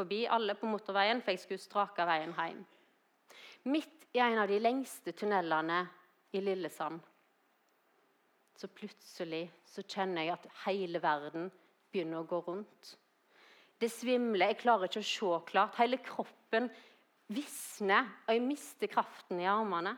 forbi 0.00 0.24
alle 0.26 0.56
på 0.58 0.68
motorveien, 0.70 1.22
for 1.22 1.34
jeg 1.34 1.44
skulle 1.44 1.62
strake 1.62 2.08
veien 2.08 2.34
hjem. 2.34 2.64
Midt 3.70 4.10
i 4.16 4.24
en 4.24 4.40
av 4.42 4.50
de 4.50 4.58
lengste 4.58 5.12
tunnelene 5.14 5.84
i 6.34 6.42
Lillesand 6.42 7.00
så 8.60 8.68
plutselig 8.76 9.46
så 9.64 9.80
kjenner 9.88 10.26
jeg 10.26 10.34
at 10.34 10.48
hele 10.66 11.00
verden 11.00 11.46
begynner 11.90 12.20
å 12.20 12.28
gå 12.28 12.42
rundt. 12.44 12.90
Det 13.80 13.88
svimler, 13.88 14.50
jeg 14.50 14.60
klarer 14.60 14.90
ikke 14.90 15.00
å 15.00 15.08
se 15.08 15.38
klart. 15.48 15.78
Hele 15.80 15.96
kroppen 16.04 16.68
visner, 17.32 18.10
og 18.26 18.34
jeg 18.34 18.44
mister 18.44 18.90
kraften 18.92 19.40
i 19.40 19.48
armene. 19.48 19.94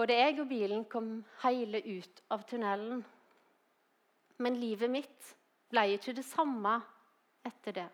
Både 0.00 0.16
jeg 0.18 0.40
og 0.40 0.48
bilen 0.50 0.82
kom 0.90 1.20
hele 1.44 1.78
ut 1.84 2.22
av 2.34 2.42
tunnelen. 2.50 3.04
Men 4.40 4.56
livet 4.60 4.90
mitt 4.90 5.32
ble 5.70 5.86
ikke 5.94 6.14
det 6.16 6.24
samme 6.26 6.78
etter 7.46 7.76
det. 7.76 7.88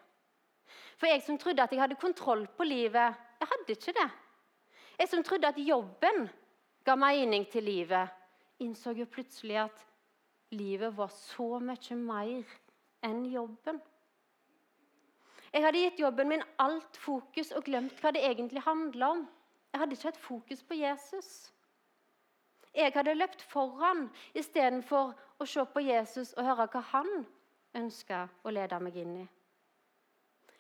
For 0.96 1.10
jeg 1.10 1.22
som 1.26 1.38
trodde 1.38 1.64
at 1.64 1.72
jeg 1.74 1.82
hadde 1.82 1.98
kontroll 2.00 2.46
på 2.56 2.64
livet, 2.64 3.16
jeg 3.40 3.50
hadde 3.50 3.74
ikke 3.76 3.96
det. 3.98 4.08
Jeg 4.96 5.10
som 5.12 5.24
trodde 5.26 5.50
at 5.50 5.58
jobben 5.60 6.28
ga 6.86 6.94
mening 6.96 7.44
til 7.52 7.66
livet, 7.66 8.08
innså 8.62 8.94
jo 8.96 9.04
plutselig 9.10 9.58
at 9.66 9.82
livet 10.56 10.94
var 10.96 11.10
så 11.12 11.58
mye 11.60 11.98
mer 12.00 12.54
enn 13.04 13.26
jobben. 13.28 13.82
Jeg 15.52 15.64
hadde 15.64 15.82
gitt 15.82 16.00
jobben 16.00 16.28
min 16.28 16.44
alt 16.62 16.96
fokus 17.00 17.52
og 17.56 17.64
glemt 17.66 18.00
hva 18.02 18.12
det 18.12 18.24
egentlig 18.24 18.62
handla 18.64 19.12
om. 19.16 19.26
Jeg 19.72 19.80
hadde 19.82 19.96
ikke 19.96 20.10
hatt 20.10 20.20
fokus 20.20 20.62
på 20.62 20.78
Jesus. 20.78 21.30
Jeg 22.76 22.92
hadde 22.92 23.14
løpt 23.16 23.42
foran 23.42 24.06
istedenfor 24.36 25.14
å 25.38 25.47
se 25.49 25.64
på 25.73 25.83
Jesus 25.85 26.33
og 26.37 26.47
høre 26.47 26.69
hva 26.73 26.83
han 26.93 27.11
ønska 27.76 28.25
å 28.45 28.52
lede 28.55 28.78
meg 28.81 28.97
inn 29.02 29.16
i. 29.21 29.26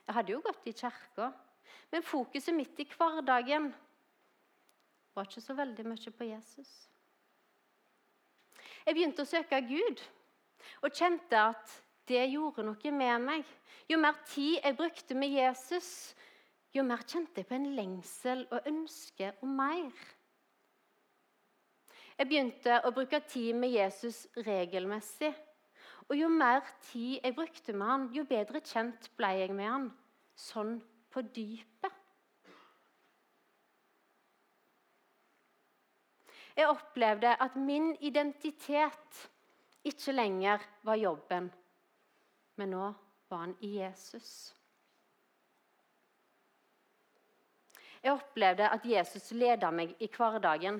Jeg 0.06 0.14
hadde 0.14 0.34
jo 0.34 0.42
gått 0.44 0.68
i 0.68 0.74
kirka, 0.76 1.30
men 1.90 2.04
fokuset 2.04 2.54
mitt 2.54 2.78
i 2.80 2.86
hverdagen 2.90 3.70
var 5.16 5.26
ikke 5.26 5.42
så 5.42 5.56
veldig 5.56 5.86
mye 5.88 6.12
på 6.12 6.28
Jesus. 6.28 6.70
Jeg 8.86 8.94
begynte 8.94 9.24
å 9.24 9.28
søke 9.28 9.58
Gud 9.66 10.02
og 10.84 10.92
kjente 10.94 11.40
at 11.40 11.72
det 12.06 12.22
gjorde 12.30 12.62
noe 12.66 12.92
med 12.94 13.24
meg. 13.24 13.46
Jo 13.90 13.98
mer 13.98 14.18
tid 14.28 14.60
jeg 14.60 14.76
brukte 14.78 15.16
med 15.18 15.32
Jesus, 15.34 16.14
jo 16.74 16.84
mer 16.86 17.02
kjente 17.02 17.40
jeg 17.40 17.48
på 17.48 17.56
en 17.56 17.72
lengsel 17.74 18.44
og 18.52 18.68
ønske 18.70 19.32
om 19.42 19.56
mer. 19.58 19.90
Jeg 22.16 22.28
begynte 22.30 22.78
å 22.84 22.92
bruke 22.96 23.20
tid 23.28 23.58
med 23.60 23.74
Jesus 23.74 24.24
regelmessig. 24.46 25.32
Og 26.06 26.14
jo 26.16 26.30
mer 26.30 26.62
tid 26.88 27.18
jeg 27.18 27.34
brukte 27.34 27.74
med 27.74 27.90
han, 27.90 28.08
jo 28.14 28.24
bedre 28.28 28.62
kjent 28.64 29.10
ble 29.18 29.32
jeg 29.40 29.54
med 29.56 29.68
han. 29.68 29.86
Sånn 30.36 30.78
på 31.12 31.24
dypet. 31.34 31.92
Jeg 36.56 36.72
opplevde 36.72 37.34
at 37.42 37.56
min 37.60 37.92
identitet 38.00 39.22
ikke 39.84 40.14
lenger 40.14 40.62
var 40.88 40.96
jobben 40.96 41.50
men 42.56 42.72
nå 42.72 42.84
var 43.28 43.38
han 43.44 43.54
i 43.60 43.76
Jesus. 43.78 44.54
Jeg 48.02 48.14
opplevde 48.14 48.68
at 48.70 48.84
Jesus 48.86 49.32
leda 49.34 49.70
meg 49.74 49.96
i 50.00 50.08
hverdagen. 50.12 50.78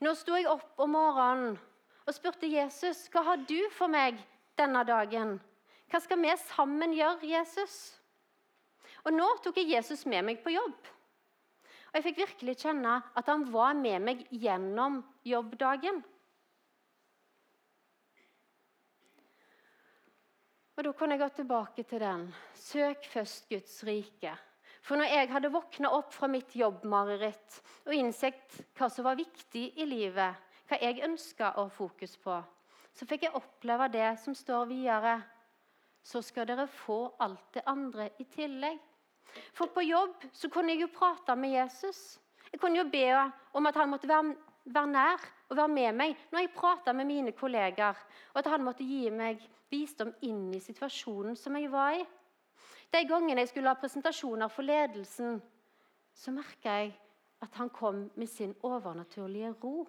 Nå 0.00 0.14
sto 0.16 0.36
jeg 0.38 0.48
opp 0.50 0.80
om 0.80 0.94
morgenen 0.96 1.58
og 2.06 2.16
spurte 2.16 2.48
Jesus 2.50 3.04
hva 3.12 3.22
har 3.26 3.42
du 3.46 3.58
for 3.76 3.92
meg 3.92 4.18
denne 4.58 4.82
dagen. 4.88 5.36
Hva 5.90 6.00
skal 6.02 6.20
vi 6.22 6.30
sammen 6.44 6.94
gjøre, 6.94 7.26
Jesus? 7.26 7.76
Og 9.04 9.14
Nå 9.14 9.26
tok 9.44 9.60
jeg 9.60 9.72
Jesus 9.74 10.04
med 10.06 10.26
meg 10.26 10.42
på 10.44 10.52
jobb. 10.54 10.78
Og 11.90 11.98
Jeg 11.98 12.06
fikk 12.06 12.20
virkelig 12.22 12.56
kjenne 12.62 13.00
at 13.18 13.30
han 13.30 13.46
var 13.50 13.74
med 13.74 14.04
meg 14.06 14.22
gjennom 14.30 15.00
jobbdagen. 15.26 16.02
Og 20.76 20.84
Da 20.86 20.92
kunne 20.96 21.16
jeg 21.16 21.20
gå 21.20 21.28
tilbake 21.36 21.82
til 21.84 22.00
den. 22.00 22.28
Søk 22.54 23.04
først 23.10 23.48
Guds 23.50 23.82
rike. 23.84 24.36
For 24.80 24.96
når 24.96 25.12
jeg 25.12 25.30
hadde 25.34 25.52
våkna 25.52 25.90
opp 25.92 26.14
fra 26.14 26.28
mitt 26.30 26.54
jobbmareritt 26.56 27.58
og 27.86 27.96
innsett 27.96 28.60
hva 28.78 28.88
som 28.92 29.06
var 29.06 29.18
viktig 29.18 29.66
i 29.76 29.86
livet, 29.88 30.38
hva 30.68 30.78
jeg 30.80 31.02
ønska 31.04 31.52
å 31.54 31.66
ha 31.66 31.74
fokus 31.74 32.16
på, 32.20 32.38
så 32.96 33.06
fikk 33.06 33.26
jeg 33.26 33.36
oppleve 33.38 33.90
det 33.92 34.08
som 34.22 34.34
står 34.36 34.68
videre. 34.70 35.18
Så 36.02 36.22
skal 36.24 36.48
dere 36.48 36.66
få 36.70 37.02
alt 37.20 37.52
det 37.54 37.66
andre 37.68 38.08
i 38.18 38.26
tillegg. 38.32 38.78
For 39.54 39.70
på 39.70 39.84
jobb 39.84 40.24
så 40.34 40.48
kunne 40.50 40.74
jeg 40.74 40.86
jo 40.86 40.94
prate 40.94 41.36
med 41.38 41.54
Jesus. 41.54 42.18
Jeg 42.50 42.60
kunne 42.62 42.80
jo 42.80 42.88
be 42.90 43.06
om 43.54 43.68
at 43.68 43.76
han 43.78 43.90
måtte 43.92 44.08
være, 44.10 44.34
være 44.64 44.90
nær 44.90 45.26
og 45.50 45.58
være 45.58 45.74
med 45.74 45.98
meg 46.00 46.16
når 46.32 46.46
jeg 46.46 46.54
prata 46.56 46.94
med 46.96 47.06
mine 47.06 47.34
kollegaer, 47.36 47.98
og 48.32 48.40
at 48.40 48.50
han 48.50 48.64
måtte 48.64 48.86
gi 48.86 49.10
meg 49.14 49.42
visdom 49.70 50.10
inn 50.26 50.48
i 50.56 50.62
situasjonen 50.62 51.38
som 51.38 51.58
jeg 51.58 51.70
var 51.70 52.00
i. 52.00 52.02
De 52.90 53.04
gangene 53.06 53.44
jeg 53.44 53.52
skulle 53.52 53.70
ha 53.70 53.78
presentasjoner 53.78 54.50
for 54.50 54.66
ledelsen, 54.66 55.38
så 56.14 56.34
merka 56.34 56.74
jeg 56.80 56.92
at 57.40 57.56
han 57.56 57.70
kom 57.72 58.08
med 58.18 58.28
sin 58.28 58.54
overnaturlige 58.66 59.52
ro. 59.62 59.86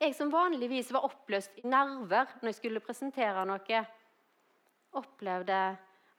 Jeg 0.00 0.14
som 0.16 0.30
vanligvis 0.32 0.92
var 0.94 1.04
oppløst 1.10 1.58
i 1.60 1.66
nerver 1.68 2.30
når 2.40 2.48
jeg 2.48 2.60
skulle 2.60 2.80
presentere 2.80 3.42
noe, 3.44 3.80
opplevde 4.96 5.58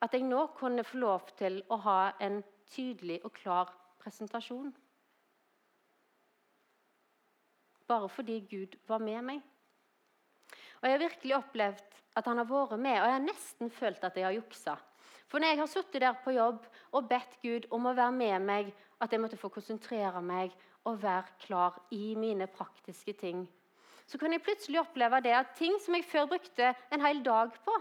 at 0.02 0.14
jeg 0.14 0.26
nå 0.28 0.44
kunne 0.58 0.86
få 0.86 1.00
lov 1.02 1.32
til 1.40 1.62
å 1.70 1.80
ha 1.86 2.00
en 2.22 2.42
tydelig 2.72 3.20
og 3.26 3.34
klar 3.36 3.72
presentasjon. 4.02 4.70
Bare 7.88 8.10
fordi 8.10 8.40
Gud 8.52 8.78
var 8.88 9.02
med 9.04 9.22
meg. 9.28 9.42
Og 10.82 10.90
Jeg 10.90 10.98
har 10.98 11.04
virkelig 11.10 11.36
opplevd 11.38 11.98
at 12.18 12.26
han 12.28 12.42
har 12.42 12.48
vært 12.50 12.80
med, 12.80 12.98
og 12.98 13.06
jeg 13.08 13.16
har 13.16 13.24
nesten 13.24 13.70
følt 13.70 14.04
at 14.04 14.18
jeg 14.18 14.26
har 14.26 14.36
juksa. 14.36 14.76
For 15.30 15.40
når 15.40 15.54
jeg 15.54 15.60
har 15.62 15.70
sittet 15.72 16.02
der 16.04 16.18
på 16.24 16.34
jobb 16.36 16.66
og 16.92 17.08
bedt 17.08 17.38
Gud 17.44 17.68
om 17.72 17.86
å 17.88 17.96
være 17.96 18.16
med 18.16 18.48
meg, 18.50 18.72
at 19.00 19.14
jeg 19.14 19.22
måtte 19.22 19.40
få 19.40 19.52
konsentrere 19.54 20.20
meg 20.22 20.52
og 20.90 21.00
være 21.04 21.38
klar 21.46 21.78
i 21.96 22.16
mine 22.20 22.50
praktiske 22.52 23.14
ting, 23.14 23.46
så 24.10 24.20
kan 24.20 24.34
jeg 24.34 24.44
plutselig 24.44 24.82
oppleve 24.82 25.22
det 25.24 25.32
at 25.38 25.54
ting 25.56 25.78
som 25.80 25.96
jeg 25.96 26.04
før 26.10 26.28
brukte 26.34 26.74
en 26.92 27.06
hel 27.06 27.22
dag 27.24 27.54
på, 27.64 27.78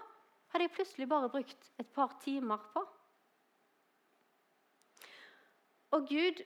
hadde 0.52 0.66
jeg 0.68 0.74
plutselig 0.76 1.08
bare 1.10 1.30
brukt 1.32 1.70
et 1.80 1.88
par 1.94 2.14
timer 2.22 2.60
på. 2.74 2.84
Og 5.90 6.06
Gud, 6.06 6.44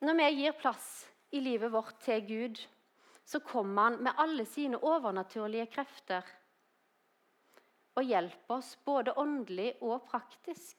når 0.00 0.16
vi 0.16 0.30
gir 0.38 0.56
plass 0.56 0.88
i 1.36 1.42
livet 1.44 1.72
vårt 1.72 1.98
til 2.04 2.24
Gud, 2.24 2.62
så 3.26 3.40
kommer 3.42 3.90
han 3.90 4.02
med 4.06 4.14
alle 4.22 4.46
sine 4.46 4.78
overnaturlige 4.78 5.66
krefter 5.74 6.26
og 7.96 8.04
hjelper 8.04 8.58
oss 8.58 8.74
både 8.84 9.14
åndelig 9.18 9.72
og 9.80 10.04
praktisk. 10.10 10.76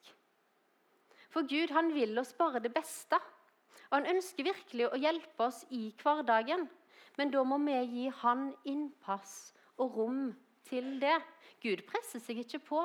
For 1.33 1.47
Gud 1.49 1.73
han 1.75 1.91
vil 1.95 2.17
oss 2.21 2.33
bare 2.37 2.61
det 2.63 2.71
beste, 2.75 3.17
og 3.89 3.99
han 3.99 4.09
ønsker 4.15 4.47
virkelig 4.47 4.87
å 4.87 4.99
hjelpe 5.01 5.47
oss 5.49 5.63
i 5.73 5.89
hverdagen. 6.01 6.67
Men 7.17 7.33
da 7.33 7.43
må 7.43 7.57
vi 7.65 7.77
gi 7.89 8.07
han 8.21 8.51
innpass 8.69 9.51
og 9.81 9.97
rom 9.97 10.21
til 10.69 10.97
det. 11.01 11.17
Gud 11.63 11.83
presser 11.89 12.21
seg 12.21 12.43
ikke 12.43 12.61
på, 12.67 12.83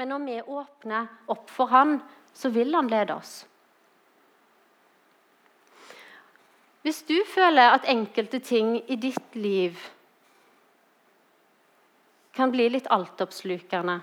men 0.00 0.10
når 0.10 0.24
vi 0.26 0.36
åpner 0.58 1.10
opp 1.30 1.50
for 1.52 1.70
Han, 1.70 1.98
så 2.34 2.50
vil 2.50 2.74
Han 2.74 2.88
lede 2.90 3.14
oss. 3.14 3.44
Hvis 6.84 7.02
du 7.08 7.16
føler 7.24 7.72
at 7.72 7.86
enkelte 7.88 8.38
ting 8.44 8.76
i 8.92 8.96
ditt 9.00 9.36
liv 9.36 9.78
kan 12.36 12.50
bli 12.52 12.66
litt 12.68 12.90
altoppslukende 12.92 14.00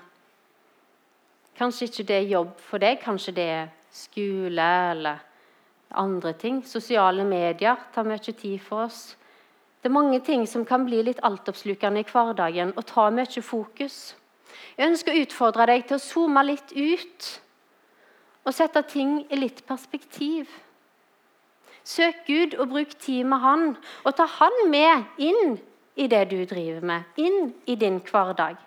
Kanskje 1.61 1.85
ikke 1.85 2.05
det 2.09 2.15
er 2.15 2.31
jobb 2.31 2.53
for 2.63 2.81
deg, 2.81 2.97
kanskje 3.03 3.33
det 3.37 3.45
er 3.53 3.67
skole 3.93 4.69
eller 4.93 5.19
andre 5.93 6.31
ting. 6.33 6.61
Sosiale 6.65 7.25
medier 7.27 7.77
tar 7.93 8.07
mye 8.07 8.33
tid 8.33 8.57
for 8.65 8.87
oss. 8.87 9.01
Det 9.81 9.89
er 9.91 9.93
mange 9.93 10.19
ting 10.25 10.47
som 10.49 10.65
kan 10.65 10.87
bli 10.87 11.03
litt 11.05 11.21
altoppslukende 11.21 12.01
i 12.01 12.07
hverdagen 12.07 12.73
og 12.77 12.87
ta 12.89 13.09
mye 13.13 13.45
fokus. 13.45 14.15
Jeg 14.77 14.89
ønsker 14.89 15.13
å 15.13 15.21
utfordre 15.27 15.69
deg 15.69 15.85
til 15.85 15.99
å 15.99 16.03
zoome 16.07 16.47
litt 16.47 16.73
ut 16.73 17.29
og 18.47 18.53
sette 18.57 18.81
ting 18.89 19.19
i 19.29 19.37
litt 19.37 19.61
perspektiv. 19.67 20.49
Søk 21.83 22.25
Gud 22.27 22.57
og 22.59 22.69
bruk 22.69 22.93
tid 22.99 23.23
med 23.23 23.41
Han, 23.41 23.77
og 24.03 24.15
ta 24.15 24.27
Han 24.39 24.57
med 24.69 25.21
inn 25.21 25.57
i 25.95 26.07
det 26.07 26.25
du 26.31 26.43
driver 26.45 26.83
med, 26.85 27.07
inn 27.17 27.53
i 27.65 27.75
din 27.75 27.99
hverdag. 28.05 28.59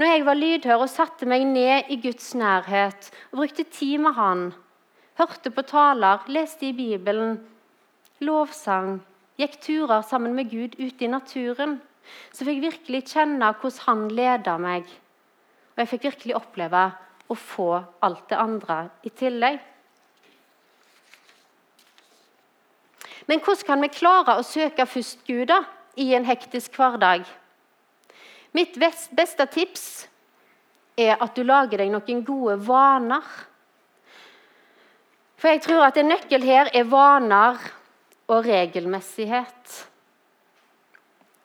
Når 0.00 0.06
jeg 0.06 0.24
var 0.26 0.38
lydhør 0.38 0.82
og 0.86 0.88
satte 0.88 1.28
meg 1.28 1.44
ned 1.44 1.90
i 1.92 1.98
Guds 2.00 2.32
nærhet 2.34 3.10
og 3.30 3.42
brukte 3.42 3.64
tid 3.68 3.98
med 4.00 4.16
Han, 4.16 4.46
hørte 5.20 5.52
på 5.52 5.62
taler, 5.68 6.24
leste 6.32 6.70
i 6.70 6.72
Bibelen, 6.72 7.36
lovsang, 8.24 9.00
gikk 9.40 9.60
turer 9.60 10.00
sammen 10.04 10.34
med 10.36 10.48
Gud 10.50 10.78
ute 10.80 11.04
i 11.04 11.12
naturen, 11.12 11.78
så 12.32 12.46
fikk 12.46 12.58
jeg 12.58 12.66
virkelig 12.70 13.02
kjenne 13.12 13.52
hvordan 13.60 13.84
Han 13.86 14.08
leda 14.16 14.56
meg. 14.58 14.88
Og 15.76 15.82
jeg 15.82 15.92
fikk 15.92 16.08
virkelig 16.08 16.38
oppleve 16.40 16.86
å 17.30 17.36
få 17.38 17.70
alt 18.02 18.24
det 18.32 18.40
andre 18.40 18.78
i 19.06 19.12
tillegg. 19.12 19.60
Men 23.30 23.38
hvordan 23.38 23.66
kan 23.66 23.84
vi 23.84 23.92
klare 23.94 24.34
å 24.40 24.42
søke 24.42 24.88
først 24.90 25.20
Gud 25.28 25.46
da, 25.52 25.60
i 25.94 26.08
en 26.18 26.26
hektisk 26.26 26.74
hverdag? 26.74 27.22
Mitt 28.58 28.74
beste 28.74 29.46
tips 29.54 29.84
er 30.98 31.14
at 31.14 31.36
du 31.38 31.44
lager 31.46 31.78
deg 31.78 31.92
noen 31.92 32.24
gode 32.26 32.56
vaner. 32.66 33.22
For 35.38 35.54
jeg 35.54 35.62
tror 35.62 35.86
at 35.86 36.02
en 36.02 36.10
nøkkel 36.10 36.42
her 36.42 36.74
er 36.74 36.90
vaner 36.90 37.62
og 38.26 38.50
regelmessighet. 38.50 39.78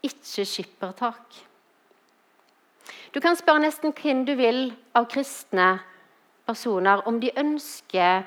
Ikke 0.10 0.50
skippertak. 0.50 1.38
Du 3.14 3.22
kan 3.22 3.38
spørre 3.38 3.62
nesten 3.62 3.94
hvem 3.96 4.26
du 4.26 4.34
vil 4.42 4.72
av 4.98 5.06
kristne 5.14 5.76
personer 6.50 7.06
om 7.06 7.22
de 7.22 7.30
ønsker 7.38 8.26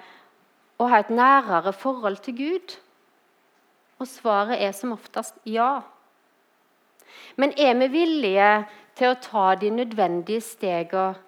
å 0.79 0.87
ha 0.89 1.03
et 1.03 1.11
nærere 1.11 1.75
forhold 1.75 2.23
til 2.23 2.39
Gud. 2.39 2.79
Og 3.99 4.07
svaret 4.07 4.63
er 4.63 4.75
som 4.77 4.95
oftest 4.95 5.39
ja. 5.49 5.81
Men 7.37 7.55
er 7.59 7.75
vi 7.81 7.89
villige 7.93 8.51
til 8.99 9.13
å 9.13 9.21
ta 9.23 9.55
de 9.59 9.71
nødvendige 9.75 10.43
stegene 10.45 11.19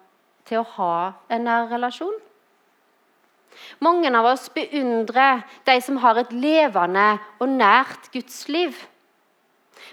til 0.47 0.61
å 0.61 0.69
ha 0.77 0.95
en 1.31 1.47
nær 1.47 1.69
relasjon? 1.71 2.17
Mange 3.83 4.09
av 4.15 4.29
oss 4.31 4.47
beundrer 4.53 5.43
de 5.67 5.75
som 5.83 5.99
har 6.03 6.19
et 6.21 6.31
levende 6.31 7.07
og 7.39 7.51
nært 7.51 8.07
gudsliv. 8.13 8.77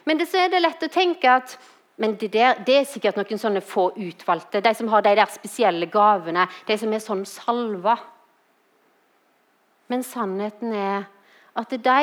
Men 0.06 0.20
det 0.20 0.28
er 0.36 0.52
det 0.52 0.62
lett 0.62 0.86
å 0.86 0.92
tenke 0.92 1.32
at 1.40 1.56
det, 1.98 2.30
der, 2.30 2.60
det, 2.62 2.74
er 2.76 2.86
sikkert 2.86 3.18
noen 3.18 3.40
sånne 3.40 3.62
få 3.64 3.88
utvalgte. 3.98 4.62
De 4.62 4.70
som 4.76 4.90
har 4.92 5.02
de 5.02 5.16
der 5.18 5.30
spesielle 5.34 5.88
gavene. 5.90 6.46
De 6.68 6.76
som 6.78 6.92
er 6.94 7.02
sånn 7.02 7.24
salva. 7.26 7.96
Men 9.90 10.04
sannheten 10.06 10.74
er 10.76 11.08
at 11.58 11.74
de 11.74 12.02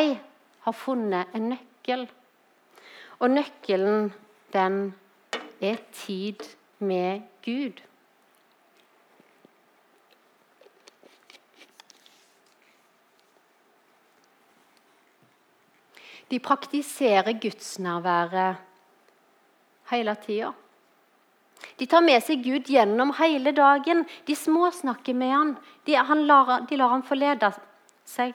har 0.65 0.74
funnet 0.74 1.34
en 1.38 1.50
nøkkel. 1.53 2.07
Og 3.22 3.29
nøkkelen, 3.31 4.13
den 4.54 4.80
er 5.62 5.78
tid 5.93 6.41
med 6.80 7.21
Gud. 7.45 7.82
De 16.32 16.39
praktiserer 16.39 17.38
gudsnærværet 17.41 18.58
hele 19.91 20.15
tida. 20.25 20.51
De 21.80 21.86
tar 21.86 22.01
med 22.01 22.23
seg 22.25 22.41
Gud 22.43 22.65
gjennom 22.71 23.13
hele 23.19 23.54
dagen. 23.56 24.04
De 24.25 24.36
småsnakker 24.36 25.13
med 25.13 25.32
han. 25.32 25.54
De, 25.86 25.95
han 25.95 26.25
lar, 26.25 26.65
de 26.65 26.78
lar 26.80 26.91
ham 26.95 27.06
forlede 27.06 27.51
seg. 28.10 28.34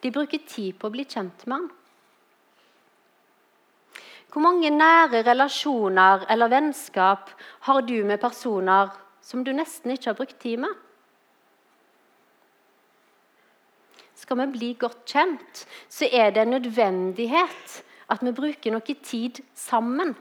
De 0.00 0.10
bruker 0.10 0.42
tid 0.48 0.78
på 0.78 0.88
å 0.88 0.94
bli 0.94 1.04
kjent 1.04 1.44
med 1.46 1.58
han. 1.58 1.68
Hvor 4.30 4.44
mange 4.44 4.70
nære 4.70 5.24
relasjoner 5.26 6.24
eller 6.30 6.52
vennskap 6.52 7.32
har 7.66 7.82
du 7.82 7.96
med 8.06 8.20
personer 8.22 8.92
som 9.26 9.42
du 9.44 9.50
nesten 9.52 9.90
ikke 9.96 10.12
har 10.12 10.18
brukt 10.20 10.38
tid 10.42 10.62
med? 10.62 10.72
Skal 14.14 14.38
vi 14.38 14.46
bli 14.54 14.72
godt 14.78 15.02
kjent, 15.08 15.64
så 15.88 16.06
er 16.06 16.30
det 16.30 16.44
en 16.44 16.54
nødvendighet 16.54 17.80
at 18.10 18.22
vi 18.22 18.32
bruker 18.36 18.74
noe 18.74 18.96
tid 19.02 19.40
sammen. 19.56 20.12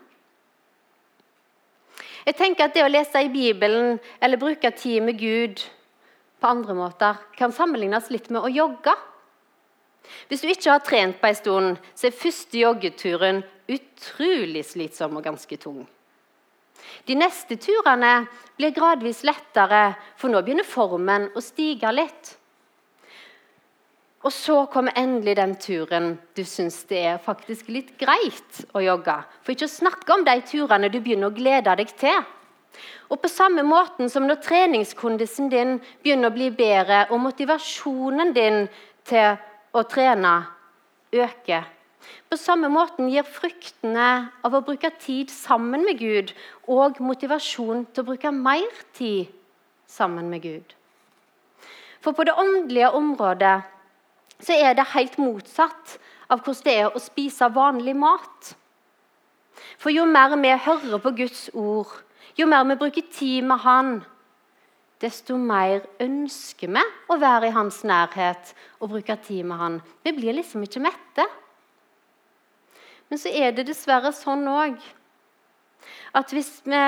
Jeg 2.26 2.36
tenker 2.40 2.66
at 2.66 2.74
Det 2.74 2.84
å 2.86 2.92
lese 2.92 3.22
i 3.26 3.32
Bibelen 3.32 4.00
eller 4.22 4.42
bruke 4.42 4.72
tid 4.72 5.04
med 5.04 5.20
Gud 5.20 5.62
på 6.40 6.48
andre 6.48 6.76
måter 6.76 7.22
kan 7.38 7.52
sammenlignes 7.52 8.10
litt 8.10 8.30
med 8.30 8.42
å 8.42 8.52
jogge. 8.52 8.96
Hvis 10.28 10.42
du 10.44 10.50
ikke 10.50 10.72
har 10.72 10.84
trent 10.86 11.22
på 11.22 11.30
en 11.30 11.38
stund, 11.38 11.80
så 11.96 12.08
er 12.08 12.16
første 12.16 12.60
joggeturen 12.60 13.44
utrolig 13.70 14.66
slitsom 14.66 15.18
og 15.20 15.26
ganske 15.30 15.58
tung. 15.62 15.84
De 17.06 17.16
neste 17.18 17.58
turene 17.60 18.26
blir 18.58 18.74
gradvis 18.76 19.24
lettere, 19.28 19.96
for 20.18 20.32
nå 20.32 20.42
begynner 20.44 20.68
formen 20.68 21.30
å 21.36 21.44
stige 21.44 21.92
litt. 21.94 22.36
Og 24.20 24.34
så 24.36 24.66
kommer 24.72 24.98
endelig 25.00 25.38
den 25.40 25.54
turen 25.64 26.10
du 26.36 26.42
syns 26.44 26.82
det 26.90 27.00
er 27.14 27.22
faktisk 27.24 27.70
litt 27.72 27.94
greit 28.00 28.64
å 28.76 28.82
jogge. 28.84 29.16
For 29.44 29.56
ikke 29.56 29.70
å 29.70 29.78
snakke 29.78 30.16
om 30.16 30.26
de 30.28 30.36
turene 30.50 30.92
du 30.92 31.00
begynner 31.00 31.32
å 31.32 31.36
glede 31.36 31.78
deg 31.80 31.94
til. 32.00 32.20
Og 33.10 33.22
på 33.24 33.32
samme 33.32 33.64
måten 33.66 34.12
som 34.12 34.28
når 34.28 34.42
treningskondisen 34.44 35.48
din 35.52 35.78
begynner 36.04 36.30
å 36.30 36.36
bli 36.36 36.50
bedre, 36.52 37.06
og 37.10 37.24
motivasjonen 37.24 38.36
din 38.36 38.66
til 39.08 39.40
å 39.74 39.84
trene 39.88 40.34
øker. 41.14 41.68
På 42.30 42.38
samme 42.38 42.70
måten 42.72 43.10
gir 43.12 43.28
fruktene 43.28 44.30
av 44.46 44.56
å 44.56 44.64
bruke 44.66 44.92
tid 45.02 45.32
sammen 45.34 45.84
med 45.86 46.00
Gud 46.00 46.34
og 46.70 47.02
motivasjon 47.04 47.86
til 47.92 48.04
å 48.04 48.10
bruke 48.12 48.32
mer 48.34 48.70
tid 48.98 49.30
sammen 49.90 50.30
med 50.32 50.46
Gud. 50.46 50.76
For 52.00 52.16
på 52.16 52.24
det 52.24 52.38
åndelige 52.40 52.94
området 52.96 53.58
så 54.40 54.56
er 54.56 54.78
det 54.78 54.92
helt 54.94 55.18
motsatt 55.20 55.98
av 56.30 56.44
hvordan 56.46 56.66
det 56.66 56.76
er 56.80 56.94
å 56.94 57.02
spise 57.02 57.50
vanlig 57.52 57.96
mat. 57.98 58.54
For 59.82 59.92
jo 59.92 60.06
mer 60.08 60.38
vi 60.40 60.54
hører 60.54 61.02
på 61.04 61.12
Guds 61.18 61.50
ord, 61.54 61.92
jo 62.38 62.48
mer 62.48 62.64
vi 62.70 62.80
bruker 62.80 63.12
tid 63.12 63.44
med 63.44 63.60
Han, 63.66 64.00
desto 65.00 65.38
mer 65.40 65.86
ønsker 66.04 66.72
vi 66.76 66.84
å 67.10 67.18
være 67.20 67.50
i 67.50 67.56
hans 67.56 67.82
nærhet 67.88 68.54
og 68.80 68.92
bruke 68.96 69.16
tid 69.24 69.46
med 69.48 69.62
han. 69.62 69.78
Vi 70.04 70.14
blir 70.16 70.36
liksom 70.36 70.66
ikke 70.66 70.84
mette. 70.84 71.26
Men 73.10 73.22
så 73.22 73.32
er 73.32 73.56
det 73.56 73.70
dessverre 73.70 74.12
sånn 74.14 74.46
òg 74.52 74.78
at 76.20 76.34
hvis 76.34 76.60
vi 76.66 76.82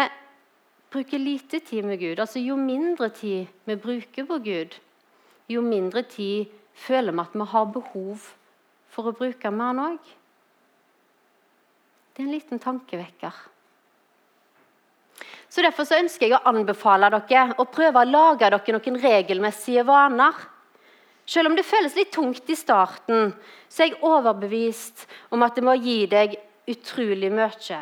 bruker 0.92 1.22
lite 1.22 1.62
tid 1.64 1.88
med 1.88 2.02
Gud, 2.02 2.20
altså 2.20 2.42
jo 2.44 2.58
mindre 2.60 3.10
tid 3.16 3.48
vi 3.66 3.78
bruker 3.80 4.28
på 4.28 4.42
Gud, 4.44 4.76
jo 5.48 5.64
mindre 5.64 6.04
tid 6.04 6.52
føler 6.76 7.16
vi 7.16 7.24
at 7.24 7.38
vi 7.38 7.48
har 7.54 7.72
behov 7.74 8.28
for 8.92 9.08
å 9.08 9.16
bruke 9.16 9.52
med 9.52 9.72
Han 9.72 9.84
òg. 9.86 10.12
Det 12.12 12.24
er 12.24 12.28
en 12.28 12.36
liten 12.36 12.60
tankevekker. 12.60 13.34
Så 15.52 15.62
Derfor 15.66 15.84
så 15.84 16.00
ønsker 16.00 16.30
jeg 16.30 16.38
å 16.38 16.48
anbefale 16.48 17.10
dere 17.12 17.58
å 17.60 17.68
prøve 17.68 18.00
å 18.00 18.08
lage 18.08 18.48
dere 18.48 18.76
noen 18.78 19.00
regelmessige 19.04 19.84
vaner. 19.84 20.38
Selv 21.28 21.52
om 21.52 21.58
det 21.58 21.68
føles 21.68 21.96
litt 21.96 22.14
tungt 22.16 22.48
i 22.50 22.56
starten, 22.56 23.34
så 23.68 23.84
er 23.84 23.92
jeg 23.92 24.00
overbevist 24.00 25.04
om 25.32 25.44
at 25.44 25.58
det 25.58 25.64
må 25.68 25.76
gi 25.76 26.06
deg 26.12 26.38
utrolig 26.72 27.32
mye. 27.36 27.80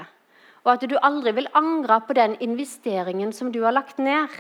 Og 0.66 0.72
at 0.74 0.86
du 0.90 0.96
aldri 0.98 1.36
vil 1.38 1.50
angre 1.58 2.00
på 2.08 2.16
den 2.18 2.36
investeringen 2.44 3.32
som 3.38 3.52
du 3.54 3.62
har 3.64 3.78
lagt 3.78 4.02
ned. 4.02 4.34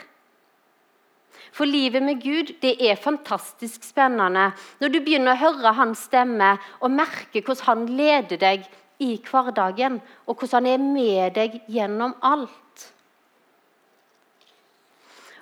For 1.53 1.69
livet 1.69 2.03
med 2.03 2.21
Gud 2.21 2.55
det 2.63 2.75
er 2.81 2.99
fantastisk 2.99 3.85
spennende 3.85 4.49
når 4.81 4.93
du 4.93 4.99
begynner 5.05 5.37
å 5.37 5.41
høre 5.43 5.75
hans 5.77 6.01
stemme 6.09 6.55
og 6.81 6.93
merke 6.97 7.41
hvordan 7.45 7.67
han 7.69 7.85
leder 7.93 8.41
deg 8.41 8.65
i 8.99 9.13
hverdagen, 9.23 10.01
og 10.27 10.41
hvordan 10.41 10.65
han 10.65 10.73
er 10.73 10.81
med 10.83 11.37
deg 11.37 11.61
gjennom 11.71 12.17
alt. 12.25 12.68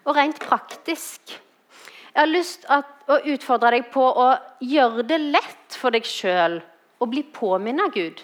Og 0.08 0.16
rent 0.16 0.40
praktisk 0.40 1.36
Jeg 1.36 2.18
har 2.18 2.32
lyst 2.32 2.64
til 2.64 3.14
å 3.14 3.20
utfordre 3.34 3.76
deg 3.76 3.90
på 3.94 4.02
å 4.02 4.30
gjøre 4.64 5.06
det 5.06 5.20
lett 5.22 5.78
for 5.78 5.94
deg 5.94 6.08
sjøl 6.08 6.58
å 6.98 7.06
bli 7.06 7.22
påminnet 7.22 7.94
Gud. 7.94 8.24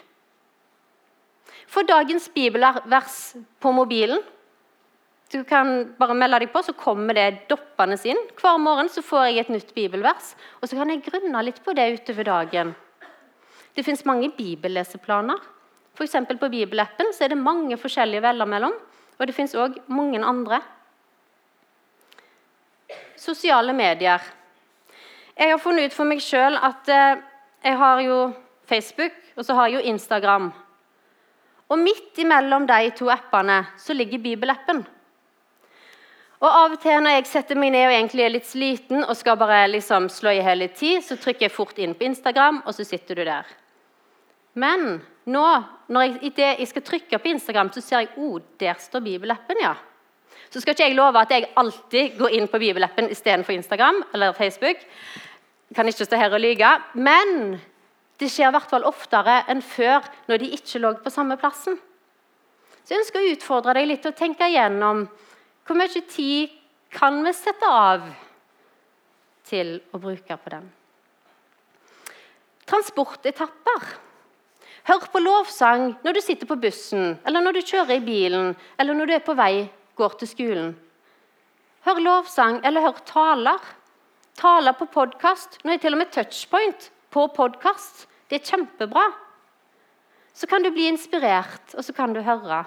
Få 1.70 1.84
dagens 1.86 2.26
bibelvers 2.34 3.18
på 3.62 3.74
mobilen. 3.76 4.24
Du 5.34 5.44
kan 5.46 5.94
bare 5.98 6.14
melde 6.18 6.44
deg 6.44 6.52
på, 6.54 6.62
så 6.66 6.74
kommer 6.78 7.18
det 7.18 7.46
doppende 7.50 8.00
inn. 8.10 8.20
Hver 8.38 8.60
morgen 8.62 8.90
så 8.90 9.02
får 9.06 9.28
jeg 9.30 9.44
et 9.44 9.54
nytt 9.54 9.72
bibelvers, 9.78 10.34
og 10.62 10.70
så 10.70 10.78
kan 10.78 10.90
jeg 10.94 11.06
grunne 11.06 11.46
litt 11.46 11.62
på 11.66 11.74
det 11.78 11.88
utover 11.96 12.28
dagen. 12.30 12.74
Det 13.74 13.86
fins 13.86 14.06
mange 14.06 14.30
bibelleseplaner. 14.38 15.42
F.eks. 15.94 16.18
på 16.30 16.50
bibelappen 16.50 17.10
så 17.14 17.26
er 17.26 17.34
det 17.34 17.42
mange 17.42 17.78
forskjellige 17.78 18.22
veller 18.26 18.50
mellom. 18.50 18.74
Og 19.18 19.30
det 19.30 19.34
fins 19.38 19.54
òg 19.58 19.80
mange 19.94 20.22
andre. 20.26 20.62
Sosiale 23.24 23.74
medier. 23.76 24.20
Jeg 25.38 25.54
har 25.54 25.62
funnet 25.62 25.88
ut 25.88 25.96
for 25.96 26.10
meg 26.10 26.20
sjøl 26.22 26.58
at 26.60 26.90
eh, 26.92 27.22
jeg 27.64 27.78
har 27.80 28.02
jo 28.04 28.18
Facebook 28.68 29.16
og 29.38 29.46
så 29.46 29.56
har 29.58 29.70
jeg 29.70 29.80
jo 29.80 29.94
Instagram. 29.94 30.50
Og 31.72 31.80
midt 31.80 32.20
imellom 32.22 32.68
de 32.70 32.92
to 32.98 33.08
appene 33.10 33.64
så 33.80 33.96
ligger 33.96 34.22
bibelappen. 34.22 34.84
Og 36.44 36.50
Av 36.50 36.74
og 36.76 36.82
til 36.84 37.00
når 37.00 37.16
jeg 37.16 37.30
setter 37.32 37.56
meg 37.60 37.72
ned 37.72 37.88
og 37.88 37.96
egentlig 37.96 38.26
er 38.26 38.34
litt 38.34 38.50
sliten 38.50 39.06
og 39.06 39.16
skal 39.16 39.40
bare 39.40 39.62
liksom 39.72 40.10
slå 40.12 40.36
i 40.36 40.44
hele 40.44 40.68
tid, 40.76 41.00
så 41.06 41.16
trykker 41.16 41.48
jeg 41.48 41.56
fort 41.56 41.80
inn 41.80 41.96
på 41.96 42.04
Instagram, 42.10 42.60
og 42.68 42.76
så 42.76 42.84
sitter 42.84 43.16
du 43.16 43.24
der. 43.24 43.48
Men 44.60 45.00
nå, 45.32 45.46
når 45.88 46.10
jeg, 46.10 46.34
jeg 46.36 46.68
skal 46.68 46.86
trykke 46.86 47.22
på 47.24 47.32
Instagram, 47.32 47.72
så 47.72 47.82
ser 47.82 48.04
jeg 48.04 48.12
oh, 48.20 48.42
der 48.60 48.76
står 48.76 49.06
bibelappen, 49.08 49.64
ja. 49.64 49.72
Så 50.54 50.62
skal 50.62 50.76
ikke 50.76 50.86
jeg 50.86 50.94
love 50.94 51.18
at 51.18 51.32
jeg 51.34 51.48
alltid 51.58 52.18
går 52.20 52.36
inn 52.38 52.46
på 52.50 52.60
bibelappen 52.62 53.08
istedenfor 53.10 53.56
Instagram 53.56 54.04
eller 54.14 54.36
Facebook. 54.38 54.84
Jeg 55.70 55.76
kan 55.80 55.90
ikke 55.90 56.06
stå 56.06 56.20
her 56.22 56.36
og 56.38 56.44
lyge. 56.44 56.70
Men 56.94 57.58
det 58.22 58.30
skjer 58.30 58.52
i 58.52 58.54
hvert 58.54 58.70
fall 58.70 58.86
oftere 58.86 59.40
enn 59.50 59.64
før 59.66 60.06
når 60.30 60.44
de 60.44 60.52
ikke 60.54 60.84
lå 60.84 60.94
på 61.02 61.14
samme 61.14 61.40
plassen. 61.42 61.80
Så 62.84 62.94
jeg 62.94 63.02
ønsker 63.02 63.24
å 63.24 63.34
utfordre 63.34 63.74
deg 63.80 63.90
litt 63.90 64.06
og 64.06 64.14
tenke 64.20 64.46
igjennom 64.52 65.08
hvor 65.66 65.80
mye 65.80 66.06
tid 66.12 66.54
kan 66.94 67.18
vi 67.26 67.34
sette 67.34 67.74
av 67.74 68.06
til 69.50 69.80
å 69.90 70.00
bruke 70.04 70.38
på 70.38 70.54
den. 70.54 70.66
Transportetapper. 72.70 73.94
Hør 74.86 75.08
på 75.10 75.22
lovsang 75.24 75.96
når 76.04 76.20
du 76.20 76.22
sitter 76.22 76.46
på 76.46 76.60
bussen, 76.60 77.16
eller 77.26 77.42
når 77.42 77.58
du 77.58 77.66
kjører 77.66 77.98
i 77.98 78.04
bilen, 78.04 78.52
eller 78.78 78.94
når 78.94 79.10
du 79.10 79.14
er 79.16 79.26
på 79.26 79.36
vei 79.40 79.64
går 79.96 80.18
til 80.20 80.30
skolen. 80.30 80.74
Hør 81.86 82.00
lovsang 82.02 82.62
eller 82.66 82.86
hør 82.86 83.02
taler. 83.08 83.72
Taler 84.40 84.74
på 84.78 84.88
podkast. 84.90 85.60
Nå 85.64 85.76
er 85.76 85.82
til 85.82 85.94
og 85.94 86.02
med 86.02 86.14
touchpoint 86.14 86.90
på 87.14 87.28
podkast. 87.36 88.08
Det 88.30 88.40
er 88.40 88.48
kjempebra. 88.48 89.10
Så 90.34 90.50
kan 90.50 90.64
du 90.66 90.72
bli 90.74 90.88
inspirert, 90.90 91.76
og 91.78 91.86
så 91.86 91.94
kan 91.94 92.16
du 92.16 92.24
høre. 92.26 92.64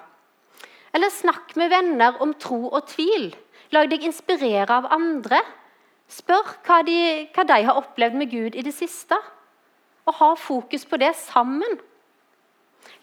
Eller 0.95 1.11
snakk 1.11 1.55
med 1.59 1.73
venner 1.73 2.21
om 2.23 2.31
tro 2.39 2.69
og 2.69 2.87
tvil. 2.93 3.33
Lag 3.75 3.89
deg 3.91 4.05
inspirere 4.07 4.79
av 4.79 4.87
andre. 4.95 5.41
Spør 6.07 6.53
hva 6.63 6.79
de, 6.87 7.27
hva 7.35 7.43
de 7.43 7.59
har 7.67 7.81
opplevd 7.81 8.15
med 8.15 8.31
Gud 8.31 8.55
i 8.55 8.63
det 8.63 8.71
siste. 8.77 9.17
Og 10.07 10.15
ha 10.21 10.31
fokus 10.39 10.87
på 10.87 10.99
det 11.01 11.11
sammen. 11.19 11.81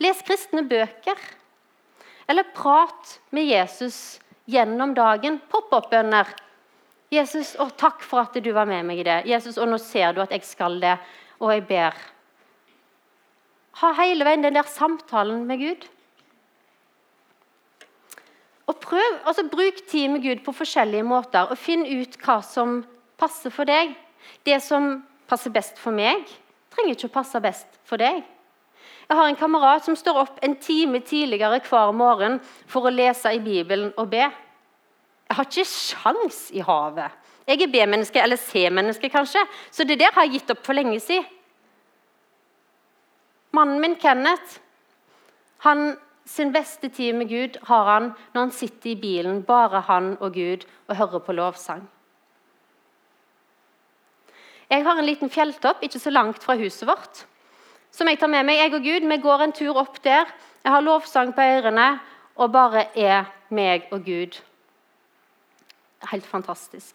Les 0.00 0.24
kristne 0.24 0.64
bøker. 0.64 1.20
Eller 2.26 2.46
prat 2.54 3.20
med 3.30 3.46
Jesus 3.46 4.20
gjennom 4.44 4.94
dagen. 4.96 5.40
Pop-opp-bønner. 5.50 6.28
'Jesus, 7.14 7.54
å, 7.60 7.68
takk 7.78 8.02
for 8.02 8.24
at 8.24 8.36
du 8.42 8.50
var 8.56 8.66
med 8.66 8.86
meg 8.88 9.02
i 9.02 9.06
det.' 9.06 9.26
'Jesus, 9.28 9.58
og 9.60 9.68
nå 9.70 9.78
ser 9.78 10.14
du 10.14 10.22
at 10.24 10.32
jeg 10.34 10.42
skal 10.46 10.80
det, 10.82 10.96
og 11.38 11.52
jeg 11.52 11.66
ber.' 11.68 12.00
Ha 13.82 13.90
hele 13.98 14.26
veien 14.26 14.42
den 14.42 14.54
der 14.54 14.66
samtalen 14.70 15.44
med 15.46 15.58
Gud. 15.58 15.86
Og 18.70 18.76
prøv, 18.80 19.18
altså 19.26 19.44
Bruk 19.50 19.82
tid 19.90 20.08
med 20.08 20.22
Gud 20.22 20.44
på 20.44 20.54
forskjellige 20.54 21.06
måter, 21.06 21.50
og 21.50 21.58
finn 21.58 21.84
ut 21.84 22.16
hva 22.22 22.38
som 22.46 22.84
passer 23.20 23.52
for 23.52 23.68
deg. 23.68 23.92
Det 24.46 24.60
som 24.62 25.02
passer 25.28 25.52
best 25.52 25.78
for 25.80 25.92
meg, 25.92 26.22
trenger 26.72 26.94
ikke 26.94 27.10
å 27.10 27.16
passe 27.18 27.42
best 27.44 27.80
for 27.84 28.00
deg. 28.00 28.22
Jeg 29.08 29.18
har 29.18 29.28
en 29.28 29.36
kamerat 29.36 29.84
som 29.84 29.96
står 29.96 30.20
opp 30.22 30.38
en 30.44 30.56
time 30.56 31.00
tidligere 31.04 31.60
hver 31.66 31.92
morgen 31.96 32.38
for 32.70 32.88
å 32.88 32.92
lese 32.94 33.34
i 33.36 33.42
Bibelen 33.44 33.92
og 34.00 34.08
be. 34.14 34.24
Jeg 34.24 35.36
har 35.36 35.48
ikke 35.48 35.68
sjans 35.68 36.40
i 36.56 36.62
havet. 36.64 37.20
Jeg 37.44 37.60
er 37.60 37.72
B-menneske, 37.72 38.20
eller 38.22 38.40
C-menneske 38.40 39.10
kanskje, 39.12 39.42
så 39.70 39.84
det 39.84 39.98
der 40.00 40.14
har 40.16 40.24
jeg 40.24 40.38
gitt 40.38 40.54
opp 40.54 40.62
for 40.64 40.76
lenge 40.76 40.96
siden. 41.04 41.26
Mannen 43.54 43.78
min, 43.82 43.98
Kenneth, 44.00 44.56
han, 45.62 45.92
sin 46.26 46.50
beste 46.52 46.88
tid 46.88 47.14
med 47.14 47.28
Gud 47.28 47.58
har 47.68 47.84
han 47.86 48.08
når 48.32 48.40
han 48.40 48.54
sitter 48.56 48.94
i 48.94 48.96
bilen, 48.98 49.42
bare 49.46 49.84
han 49.86 50.14
og 50.18 50.32
Gud, 50.34 50.64
og 50.88 50.96
hører 50.96 51.22
på 51.22 51.36
lovsang. 51.36 51.84
Jeg 54.72 54.82
har 54.88 54.98
en 54.98 55.06
liten 55.06 55.30
fjelltopp 55.30 55.84
ikke 55.84 56.00
så 56.00 56.10
langt 56.10 56.42
fra 56.42 56.56
huset 56.58 56.88
vårt 56.88 57.26
som 57.94 58.10
jeg 58.10 58.18
tar 58.18 58.30
med 58.30 58.46
meg. 58.46 58.58
Jeg 58.58 58.74
og 58.74 58.82
Gud 58.82 59.06
vi 59.10 59.20
går 59.22 59.44
en 59.44 59.54
tur 59.54 59.78
opp 59.78 60.00
der. 60.02 60.26
Jeg 60.64 60.72
har 60.72 60.82
lovsang 60.82 61.34
på 61.34 61.42
ørene 61.42 61.88
og 62.34 62.50
bare 62.52 62.88
er 62.98 63.28
meg 63.54 63.86
og 63.94 64.02
Gud. 64.06 64.40
Helt 66.10 66.26
fantastisk. 66.26 66.94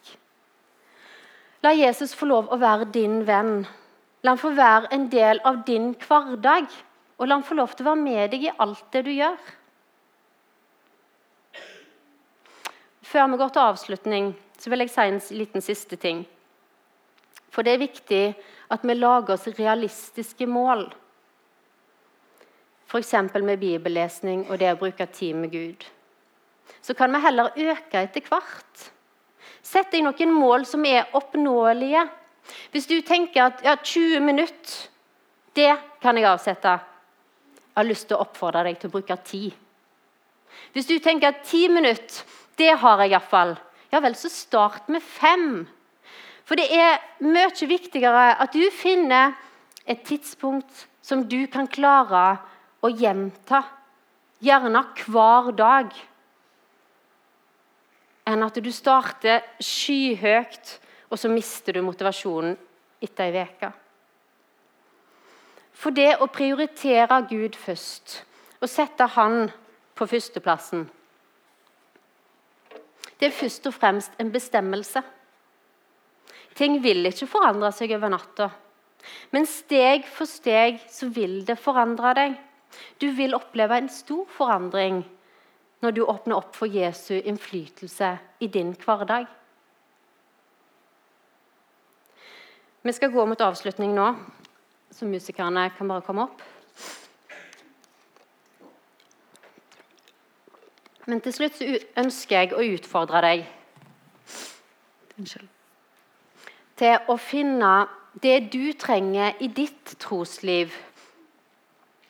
La 1.64 1.72
Jesus 1.76 2.14
få 2.16 2.28
lov 2.28 2.52
å 2.52 2.60
være 2.60 2.90
din 2.92 3.22
venn. 3.28 3.64
La 4.24 4.34
han 4.36 4.42
få 4.42 4.52
være 4.56 4.92
en 4.96 5.08
del 5.12 5.40
av 5.48 5.64
din 5.68 5.94
hverdag. 6.04 6.68
Og 7.20 7.28
la 7.28 7.40
han 7.40 7.48
få 7.48 7.56
lov 7.56 7.74
til 7.76 7.88
å 7.88 7.94
være 7.94 8.04
med 8.04 8.36
deg 8.36 8.46
i 8.48 8.54
alt 8.60 8.86
det 8.94 9.06
du 9.08 9.12
gjør. 9.12 9.40
Før 13.10 13.32
vi 13.32 13.40
går 13.42 13.50
til 13.50 13.66
avslutning, 13.66 14.34
så 14.60 14.70
vil 14.70 14.84
jeg 14.84 14.92
si 14.94 15.08
en 15.08 15.22
liten 15.40 15.64
siste 15.66 15.98
ting. 15.98 16.26
For 17.50 17.66
det 17.66 17.74
er 17.74 17.82
viktig 17.88 18.24
at 18.70 18.84
vi 18.86 18.96
lager 18.96 19.34
oss 19.36 19.48
realistiske 19.58 20.48
mål. 20.48 20.86
F.eks. 22.90 23.14
med 23.42 23.60
bibellesning 23.62 24.46
og 24.50 24.60
det 24.62 24.72
å 24.74 24.80
bruke 24.80 25.06
tid 25.14 25.36
med 25.38 25.52
Gud. 25.54 25.86
Så 26.82 26.94
kan 26.94 27.14
vi 27.14 27.22
heller 27.22 27.52
øke 27.54 28.02
etter 28.02 28.26
hvert. 28.30 28.90
Sett 29.62 29.92
deg 29.92 30.06
noen 30.06 30.34
mål 30.34 30.66
som 30.66 30.86
er 30.86 31.10
oppnåelige. 31.18 32.06
Hvis 32.74 32.88
du 32.90 32.98
tenker 33.06 33.50
at 33.50 33.64
ja, 33.66 33.76
20 33.76 34.24
minutter, 34.26 34.78
det 35.58 35.74
kan 36.02 36.18
jeg 36.18 36.30
avsette. 36.30 36.78
Jeg 37.70 37.78
har 37.78 37.90
lyst 37.90 38.08
til 38.10 38.18
å 38.18 38.24
oppfordre 38.26 38.64
deg 38.66 38.80
til 38.80 38.90
å 38.90 38.96
bruke 38.96 39.18
tid. 39.26 39.54
Hvis 40.74 40.90
du 40.90 40.98
tenker 41.00 41.34
at 41.34 41.44
10 41.46 41.74
minutter, 41.74 42.24
det 42.58 42.74
har 42.82 43.04
jeg 43.04 43.14
iallfall. 43.14 43.56
Ja 43.94 44.02
vel, 44.04 44.16
så 44.18 44.30
start 44.30 44.90
med 44.92 45.04
fem. 45.04 45.68
For 46.50 46.58
det 46.58 46.72
er 46.74 46.96
mye 47.22 47.68
viktigere 47.70 48.32
at 48.42 48.56
du 48.58 48.64
finner 48.74 49.36
et 49.86 50.02
tidspunkt 50.02 50.88
som 51.06 51.22
du 51.30 51.44
kan 51.46 51.68
klare 51.70 52.40
å 52.82 52.90
gjenta, 52.90 53.60
gjerne 54.42 54.82
hver 55.06 55.52
dag, 55.54 55.92
enn 58.26 58.46
at 58.48 58.58
du 58.58 58.72
starter 58.74 59.46
skyhøyt, 59.62 60.72
og 61.14 61.22
så 61.22 61.30
mister 61.30 61.78
du 61.78 61.84
motivasjonen 61.86 62.58
etter 62.98 63.30
ei 63.30 63.46
uke. 63.46 63.70
For 65.78 65.94
det 65.94 66.16
å 66.18 66.32
prioritere 66.34 67.22
Gud 67.30 67.62
først 67.62 68.24
og 68.58 68.74
sette 68.74 69.06
Han 69.20 69.52
på 69.94 70.10
førsteplassen, 70.10 70.90
det 73.20 73.30
er 73.30 73.38
først 73.38 73.70
og 73.70 73.78
fremst 73.78 74.18
en 74.18 74.34
bestemmelse. 74.34 75.06
Ting 76.58 76.80
vil 76.84 77.06
ikke 77.08 77.30
forandre 77.30 77.72
seg 77.76 77.94
over 77.96 78.12
natta. 78.14 78.50
Men 79.32 79.48
steg 79.48 80.08
for 80.10 80.30
steg 80.30 80.82
så 80.92 81.10
vil 81.14 81.42
det 81.48 81.58
forandre 81.60 82.14
deg. 82.18 82.38
Du 83.02 83.10
vil 83.16 83.38
oppleve 83.38 83.80
en 83.80 83.90
stor 83.92 84.28
forandring 84.36 85.02
når 85.84 85.96
du 85.96 86.02
åpner 86.04 86.38
opp 86.38 86.56
for 86.58 86.68
Jesu 86.68 87.16
innflytelse 87.18 88.12
i 88.44 88.50
din 88.52 88.74
hverdag. 88.84 89.28
Vi 92.84 92.96
skal 92.96 93.12
gå 93.12 93.26
mot 93.28 93.42
avslutning 93.44 93.94
nå, 93.96 94.08
så 94.92 95.08
musikerne 95.08 95.68
kan 95.78 95.92
bare 95.92 96.06
komme 96.06 96.28
opp. 96.28 96.44
Men 101.10 101.24
til 101.26 101.34
slutt 101.34 101.58
så 101.58 101.70
ønsker 101.98 102.44
jeg 102.44 102.54
å 102.54 102.66
utfordre 102.76 103.24
deg. 103.26 103.48
Unnskyld 105.18 105.59
til 106.80 107.12
å 107.12 107.18
finne 107.20 107.88
det 108.24 108.52
du 108.54 108.72
trenger 108.80 109.36
i 109.44 109.50
ditt 109.52 109.98
trosliv 110.02 110.74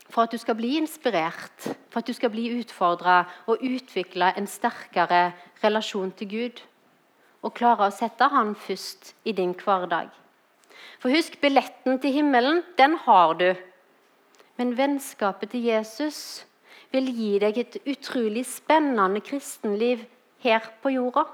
for 0.10 0.26
at 0.26 0.34
du 0.34 0.40
skal 0.42 0.58
bli 0.58 0.76
inspirert, 0.80 1.70
for 1.90 2.02
at 2.02 2.08
du 2.08 2.16
skal 2.18 2.32
bli 2.34 2.48
utfordra 2.58 3.22
og 3.48 3.62
utvikle 3.62 4.32
en 4.38 4.48
sterkere 4.50 5.32
relasjon 5.64 6.12
til 6.18 6.30
Gud. 6.32 6.62
Og 7.46 7.54
klare 7.56 7.88
å 7.88 7.94
sette 7.94 8.28
Han 8.34 8.56
først 8.58 9.14
i 9.24 9.32
din 9.32 9.54
hverdag. 9.54 10.10
For 11.00 11.14
husk, 11.14 11.38
billetten 11.40 12.00
til 12.02 12.18
himmelen, 12.18 12.64
den 12.78 12.98
har 13.06 13.38
du. 13.40 13.54
Men 14.58 14.76
vennskapet 14.78 15.54
til 15.54 15.70
Jesus 15.70 16.46
vil 16.92 17.08
gi 17.16 17.38
deg 17.40 17.58
et 17.62 17.78
utrolig 17.86 18.44
spennende 18.50 19.22
kristenliv 19.24 20.04
her 20.44 20.66
på 20.82 20.98
jorda. 20.98 21.28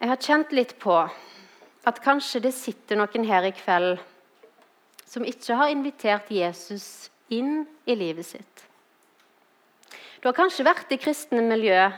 Jeg 0.00 0.08
har 0.08 0.16
kjent 0.16 0.52
litt 0.56 0.78
på 0.80 0.94
at 0.96 1.98
kanskje 2.00 2.40
det 2.46 2.54
sitter 2.56 2.96
noen 2.96 3.26
her 3.28 3.44
i 3.44 3.52
kveld 3.52 3.98
som 5.04 5.26
ikke 5.28 5.58
har 5.60 5.68
invitert 5.68 6.30
Jesus 6.32 7.10
inn 7.28 7.66
i 7.84 7.96
livet 8.00 8.24
sitt. 8.24 8.62
Du 10.20 10.28
har 10.30 10.36
kanskje 10.38 10.64
vært 10.64 10.92
i 10.94 10.98
kristne 11.00 11.42
miljø, 11.44 11.90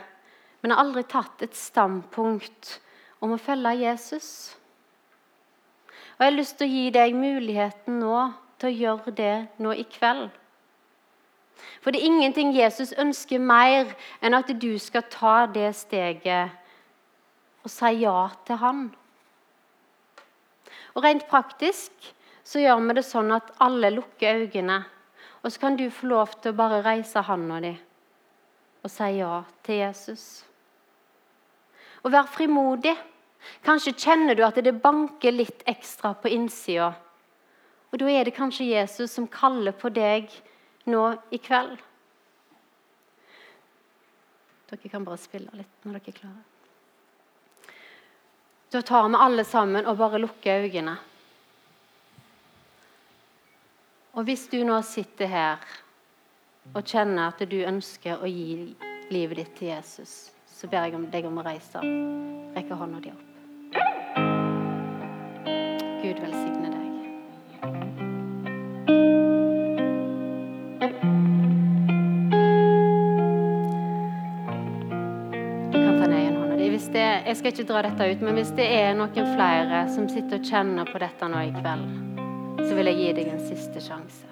men 0.59 0.73
har 0.73 0.81
aldri 0.83 1.05
tatt 1.07 1.45
et 1.45 1.55
standpunkt 1.55 2.73
om 3.23 3.35
å 3.35 3.39
følge 3.39 3.71
Jesus. 3.85 4.29
Og 6.17 6.25
Jeg 6.25 6.27
har 6.27 6.35
lyst 6.35 6.57
til 6.59 6.67
å 6.67 6.73
gi 6.73 6.89
deg 6.97 7.15
muligheten 7.15 8.01
nå 8.01 8.17
til 8.59 8.67
å 8.67 8.79
gjøre 8.81 9.13
det 9.15 9.37
nå 9.63 9.77
i 9.79 9.85
kveld. 9.87 10.27
For 11.79 11.95
det 11.95 12.01
er 12.01 12.09
ingenting 12.11 12.51
Jesus 12.51 12.91
ønsker 12.99 13.39
mer 13.39 13.95
enn 14.19 14.35
at 14.35 14.51
du 14.59 14.73
skal 14.79 15.07
ta 15.07 15.45
det 15.47 15.71
steget 15.79 16.59
og 17.63 17.71
si 17.71 17.93
ja 18.03 18.17
til 18.47 18.59
han. 18.59 18.83
Og 20.93 21.03
Rent 21.03 21.25
praktisk 21.29 22.11
så 22.43 22.61
gjør 22.61 22.83
vi 22.83 22.97
det 22.99 23.05
sånn 23.07 23.31
at 23.33 23.53
alle 23.63 23.93
lukker 23.95 24.43
øynene. 24.43 24.83
Og 25.43 25.51
så 25.51 25.59
kan 25.59 25.79
du 25.79 25.89
få 25.91 26.07
lov 26.11 26.37
til 26.39 26.53
å 26.53 26.59
bare 26.59 26.83
reise 26.85 27.23
handa 27.27 27.59
di 27.63 27.73
og 28.83 28.91
si 28.91 29.07
ja 29.15 29.37
til 29.63 29.79
Jesus. 29.79 30.43
Og 32.03 32.11
vær 32.11 32.27
frimodig. 32.27 32.97
Kanskje 33.63 33.95
kjenner 33.95 34.35
du 34.35 34.43
at 34.43 34.59
det 34.59 34.75
banker 34.83 35.31
litt 35.31 35.63
ekstra 35.67 36.13
på 36.19 36.31
innsida. 36.31 36.93
Og 37.91 37.99
da 38.01 38.09
er 38.11 38.27
det 38.27 38.35
kanskje 38.35 38.67
Jesus 38.71 39.15
som 39.15 39.27
kaller 39.31 39.75
på 39.75 39.91
deg 39.93 40.31
nå 40.91 41.03
i 41.31 41.39
kveld. 41.39 41.77
Dere 44.71 44.91
kan 44.91 45.05
bare 45.07 45.21
spille 45.21 45.59
litt 45.59 45.85
når 45.85 45.99
dere 45.99 46.11
er 46.11 46.19
klare. 46.19 46.52
Da 48.73 48.81
tar 48.81 49.09
vi 49.09 49.15
alle 49.15 49.43
sammen 49.45 49.85
og 49.85 49.97
bare 49.97 50.17
lukker 50.17 50.63
øynene. 50.65 50.95
Og 54.13 54.25
hvis 54.25 54.47
du 54.49 54.63
nå 54.65 54.79
sitter 54.81 55.29
her 55.29 55.67
og 56.73 56.81
kjenner 56.81 57.27
at 57.29 57.43
du 57.49 57.59
ønsker 57.61 58.17
å 58.17 58.29
gi 58.29 58.73
livet 59.13 59.37
ditt 59.37 59.53
til 59.59 59.69
Jesus, 59.75 60.31
så 60.49 60.69
ber 60.71 60.89
jeg 60.89 61.05
deg 61.13 61.29
om 61.29 61.37
å 61.37 61.45
reise 61.45 61.81
opp. 61.81 61.85
Rekke 62.57 62.79
hånda 62.81 63.03
di 63.03 63.13
opp. 63.13 63.27
Gud 66.01 66.25
velsigne 66.25 66.73
deg. 66.73 66.82
Jeg 77.25 77.37
skal 77.37 77.53
ikke 77.53 77.67
dra 77.69 77.81
dette 77.85 78.05
ut, 78.11 78.21
men 78.25 78.37
hvis 78.37 78.51
det 78.57 78.65
er 78.67 78.93
noen 78.97 79.33
flere 79.35 79.85
som 79.93 80.07
sitter 80.11 80.39
og 80.39 80.47
kjenner 80.47 80.89
på 80.89 80.99
dette 80.99 81.29
nå 81.31 81.41
i 81.47 81.51
kveld, 81.55 81.85
så 82.63 82.75
vil 82.77 82.89
jeg 82.91 82.99
gi 82.99 83.11
deg 83.19 83.29
en 83.31 83.43
siste 83.47 83.83
sjanse. 83.83 84.29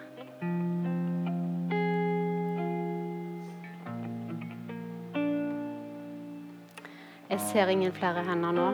Jeg 7.31 7.39
ser 7.47 7.71
ingen 7.71 7.93
flere 7.95 8.25
hender 8.27 8.57
nå. 8.57 8.65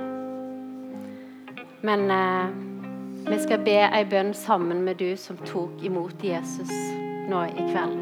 Men 1.86 2.10
eh, 2.10 2.56
vi 3.28 3.38
skal 3.44 3.62
be 3.62 3.76
ei 3.86 4.02
bønn 4.10 4.34
sammen 4.34 4.82
med 4.88 4.98
du 4.98 5.12
som 5.20 5.38
tok 5.46 5.84
imot 5.86 6.26
Jesus 6.26 6.74
nå 7.30 7.44
i 7.52 7.68
kveld. 7.70 8.02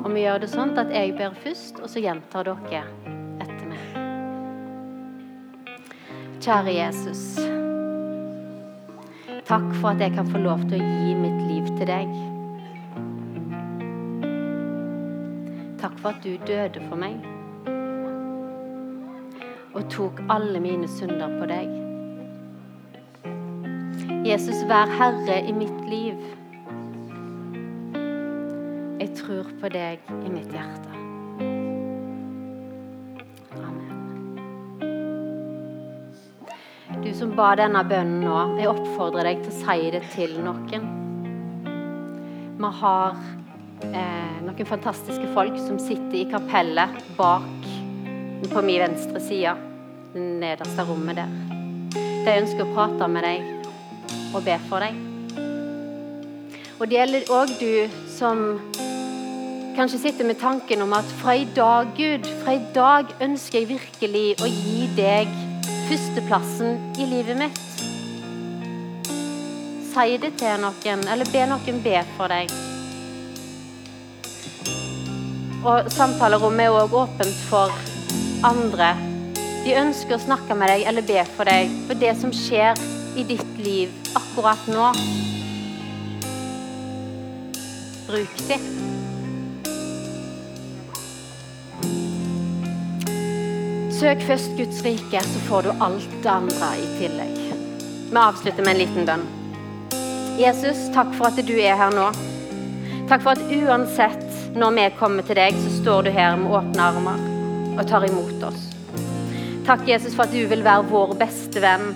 Og 0.00 0.08
vi 0.14 0.24
gjør 0.24 0.40
det 0.40 0.48
sånn 0.54 0.72
at 0.80 0.94
jeg 0.94 1.12
ber 1.18 1.36
først, 1.44 1.82
og 1.82 1.92
så 1.92 2.00
gjentar 2.00 2.48
dere 2.48 3.15
Kjære 6.46 6.74
Jesus. 6.74 7.38
Takk 9.46 9.64
for 9.80 9.88
at 9.88 10.00
jeg 10.00 10.12
kan 10.14 10.28
få 10.30 10.38
lov 10.38 10.60
til 10.70 10.78
å 10.78 10.84
gi 10.86 11.14
mitt 11.18 11.40
liv 11.48 11.66
til 11.74 11.88
deg. 11.90 12.12
Takk 15.80 15.96
for 15.98 16.12
at 16.12 16.20
du 16.22 16.36
døde 16.46 16.84
for 16.86 17.00
meg 17.02 17.18
og 19.74 19.90
tok 19.90 20.22
alle 20.30 20.62
mine 20.62 20.86
synder 20.86 21.34
på 21.34 21.48
deg. 21.50 21.72
Jesus, 24.28 24.62
vær 24.70 24.86
herre 25.00 25.40
i 25.42 25.56
mitt 25.64 25.80
liv. 25.90 26.22
Jeg 29.02 29.10
tror 29.18 29.50
på 29.58 29.74
deg 29.74 30.14
i 30.22 30.30
mitt 30.30 30.54
hjerte. 30.54 30.95
Som 37.16 37.32
ba 37.36 37.54
denne 37.56 37.80
bønnen 37.88 38.24
nå, 38.26 38.36
jeg 38.60 38.68
oppfordrer 38.68 39.24
deg 39.30 39.42
til 39.44 39.52
å 39.52 39.58
si 39.62 39.90
det 39.94 40.02
til 40.12 40.34
noen. 40.44 40.88
Vi 42.56 42.70
har 42.80 43.16
eh, 43.88 44.36
noen 44.44 44.68
fantastiske 44.68 45.30
folk 45.36 45.56
som 45.62 45.78
sitter 45.80 46.18
i 46.20 46.26
kapellet 46.28 46.98
bak 47.16 47.70
på 48.52 48.64
min 48.64 48.82
venstre 48.84 49.22
side, 49.24 49.54
det 50.12 50.26
nederste 50.42 50.84
rommet 50.88 51.22
der. 51.22 51.32
De 51.96 52.36
ønsker 52.42 52.66
å 52.66 52.74
prate 52.74 53.08
med 53.08 53.24
deg 53.24 53.48
og 54.36 54.44
be 54.44 54.58
for 54.68 54.84
deg. 54.84 55.00
Og 56.76 56.84
det 56.90 56.98
gjelder 56.98 57.32
òg 57.32 57.56
du 57.56 57.98
som 58.12 58.44
kanskje 59.76 60.02
sitter 60.04 60.28
med 60.28 60.40
tanken 60.40 60.84
om 60.84 60.92
at 60.96 61.08
fra 61.22 61.36
i 61.36 61.48
dag, 61.56 61.96
Gud, 61.96 62.28
fra 62.42 62.56
i 62.56 62.64
dag 62.76 63.12
ønsker 63.24 63.62
jeg 63.62 63.72
virkelig 63.72 64.26
å 64.44 64.52
gi 64.52 64.88
deg 64.96 65.45
førsteplassen 65.86 66.78
i 66.98 67.06
livet 67.06 67.38
mitt. 67.38 67.60
Si 69.92 70.16
det 70.20 70.32
til 70.40 70.58
noen, 70.60 71.04
eller 71.08 71.28
be 71.32 71.44
noen 71.48 71.82
be 71.84 72.00
for 72.16 72.32
deg. 72.32 72.50
Og 75.66 75.90
samtalerommet 75.90 76.68
er 76.68 76.78
òg 76.82 76.96
åpent 77.04 77.38
for 77.48 77.72
andre. 78.46 78.92
De 79.64 79.74
ønsker 79.78 80.18
å 80.18 80.22
snakke 80.22 80.58
med 80.58 80.70
deg 80.70 80.84
eller 80.86 81.06
be 81.06 81.22
for 81.36 81.48
deg 81.48 81.72
for 81.88 81.98
det 82.02 82.12
som 82.20 82.34
skjer 82.34 82.78
i 83.18 83.24
ditt 83.26 83.56
liv 83.62 83.94
akkurat 84.18 84.68
nå. 84.70 84.92
Bruk 88.06 88.46
det. 88.50 88.60
Søk 93.96 94.20
først 94.28 94.50
Guds 94.58 94.82
rike, 94.84 95.20
så 95.24 95.38
får 95.48 95.62
du 95.62 95.70
alt 95.80 96.08
det 96.22 96.28
andre 96.28 96.66
i 96.76 96.88
tillegg. 96.98 97.36
Vi 98.10 98.18
avslutter 98.20 98.64
med 98.64 98.74
en 98.74 98.80
liten 98.82 99.06
bønn. 99.08 99.22
Jesus, 100.36 100.82
takk 100.92 101.14
for 101.16 101.30
at 101.30 101.40
du 101.48 101.54
er 101.56 101.78
her 101.80 101.94
nå. 101.96 102.10
Takk 103.08 103.24
for 103.24 103.32
at 103.32 103.54
uansett 103.56 104.52
når 104.56 104.74
vi 104.76 104.84
kommer 104.98 105.24
til 105.24 105.38
deg, 105.40 105.56
så 105.62 105.72
står 105.78 106.04
du 106.04 106.10
her 106.12 106.36
med 106.36 106.52
åpne 106.58 106.90
armer 106.90 107.24
og 107.76 107.88
tar 107.88 108.04
imot 108.04 108.44
oss. 108.50 108.68
Takk, 109.64 109.88
Jesus, 109.88 110.12
for 110.12 110.26
at 110.26 110.36
du 110.36 110.44
vil 110.44 110.66
være 110.66 110.90
vår 110.92 111.16
beste 111.22 111.64
venn. 111.64 111.88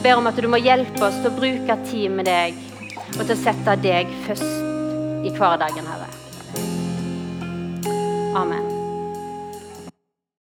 Ber 0.00 0.16
om 0.16 0.30
at 0.32 0.40
du 0.40 0.48
må 0.48 0.62
hjelpe 0.64 1.04
oss 1.10 1.20
til 1.20 1.28
å 1.28 1.36
bruke 1.36 1.78
tid 1.90 2.16
med 2.16 2.30
deg 2.30 2.56
og 3.18 3.20
til 3.26 3.36
å 3.36 3.40
sette 3.42 3.76
deg 3.84 4.16
først 4.24 5.28
i 5.28 5.36
hverdagen, 5.36 5.92
Herre. 5.92 6.08
Amen. 8.38 8.77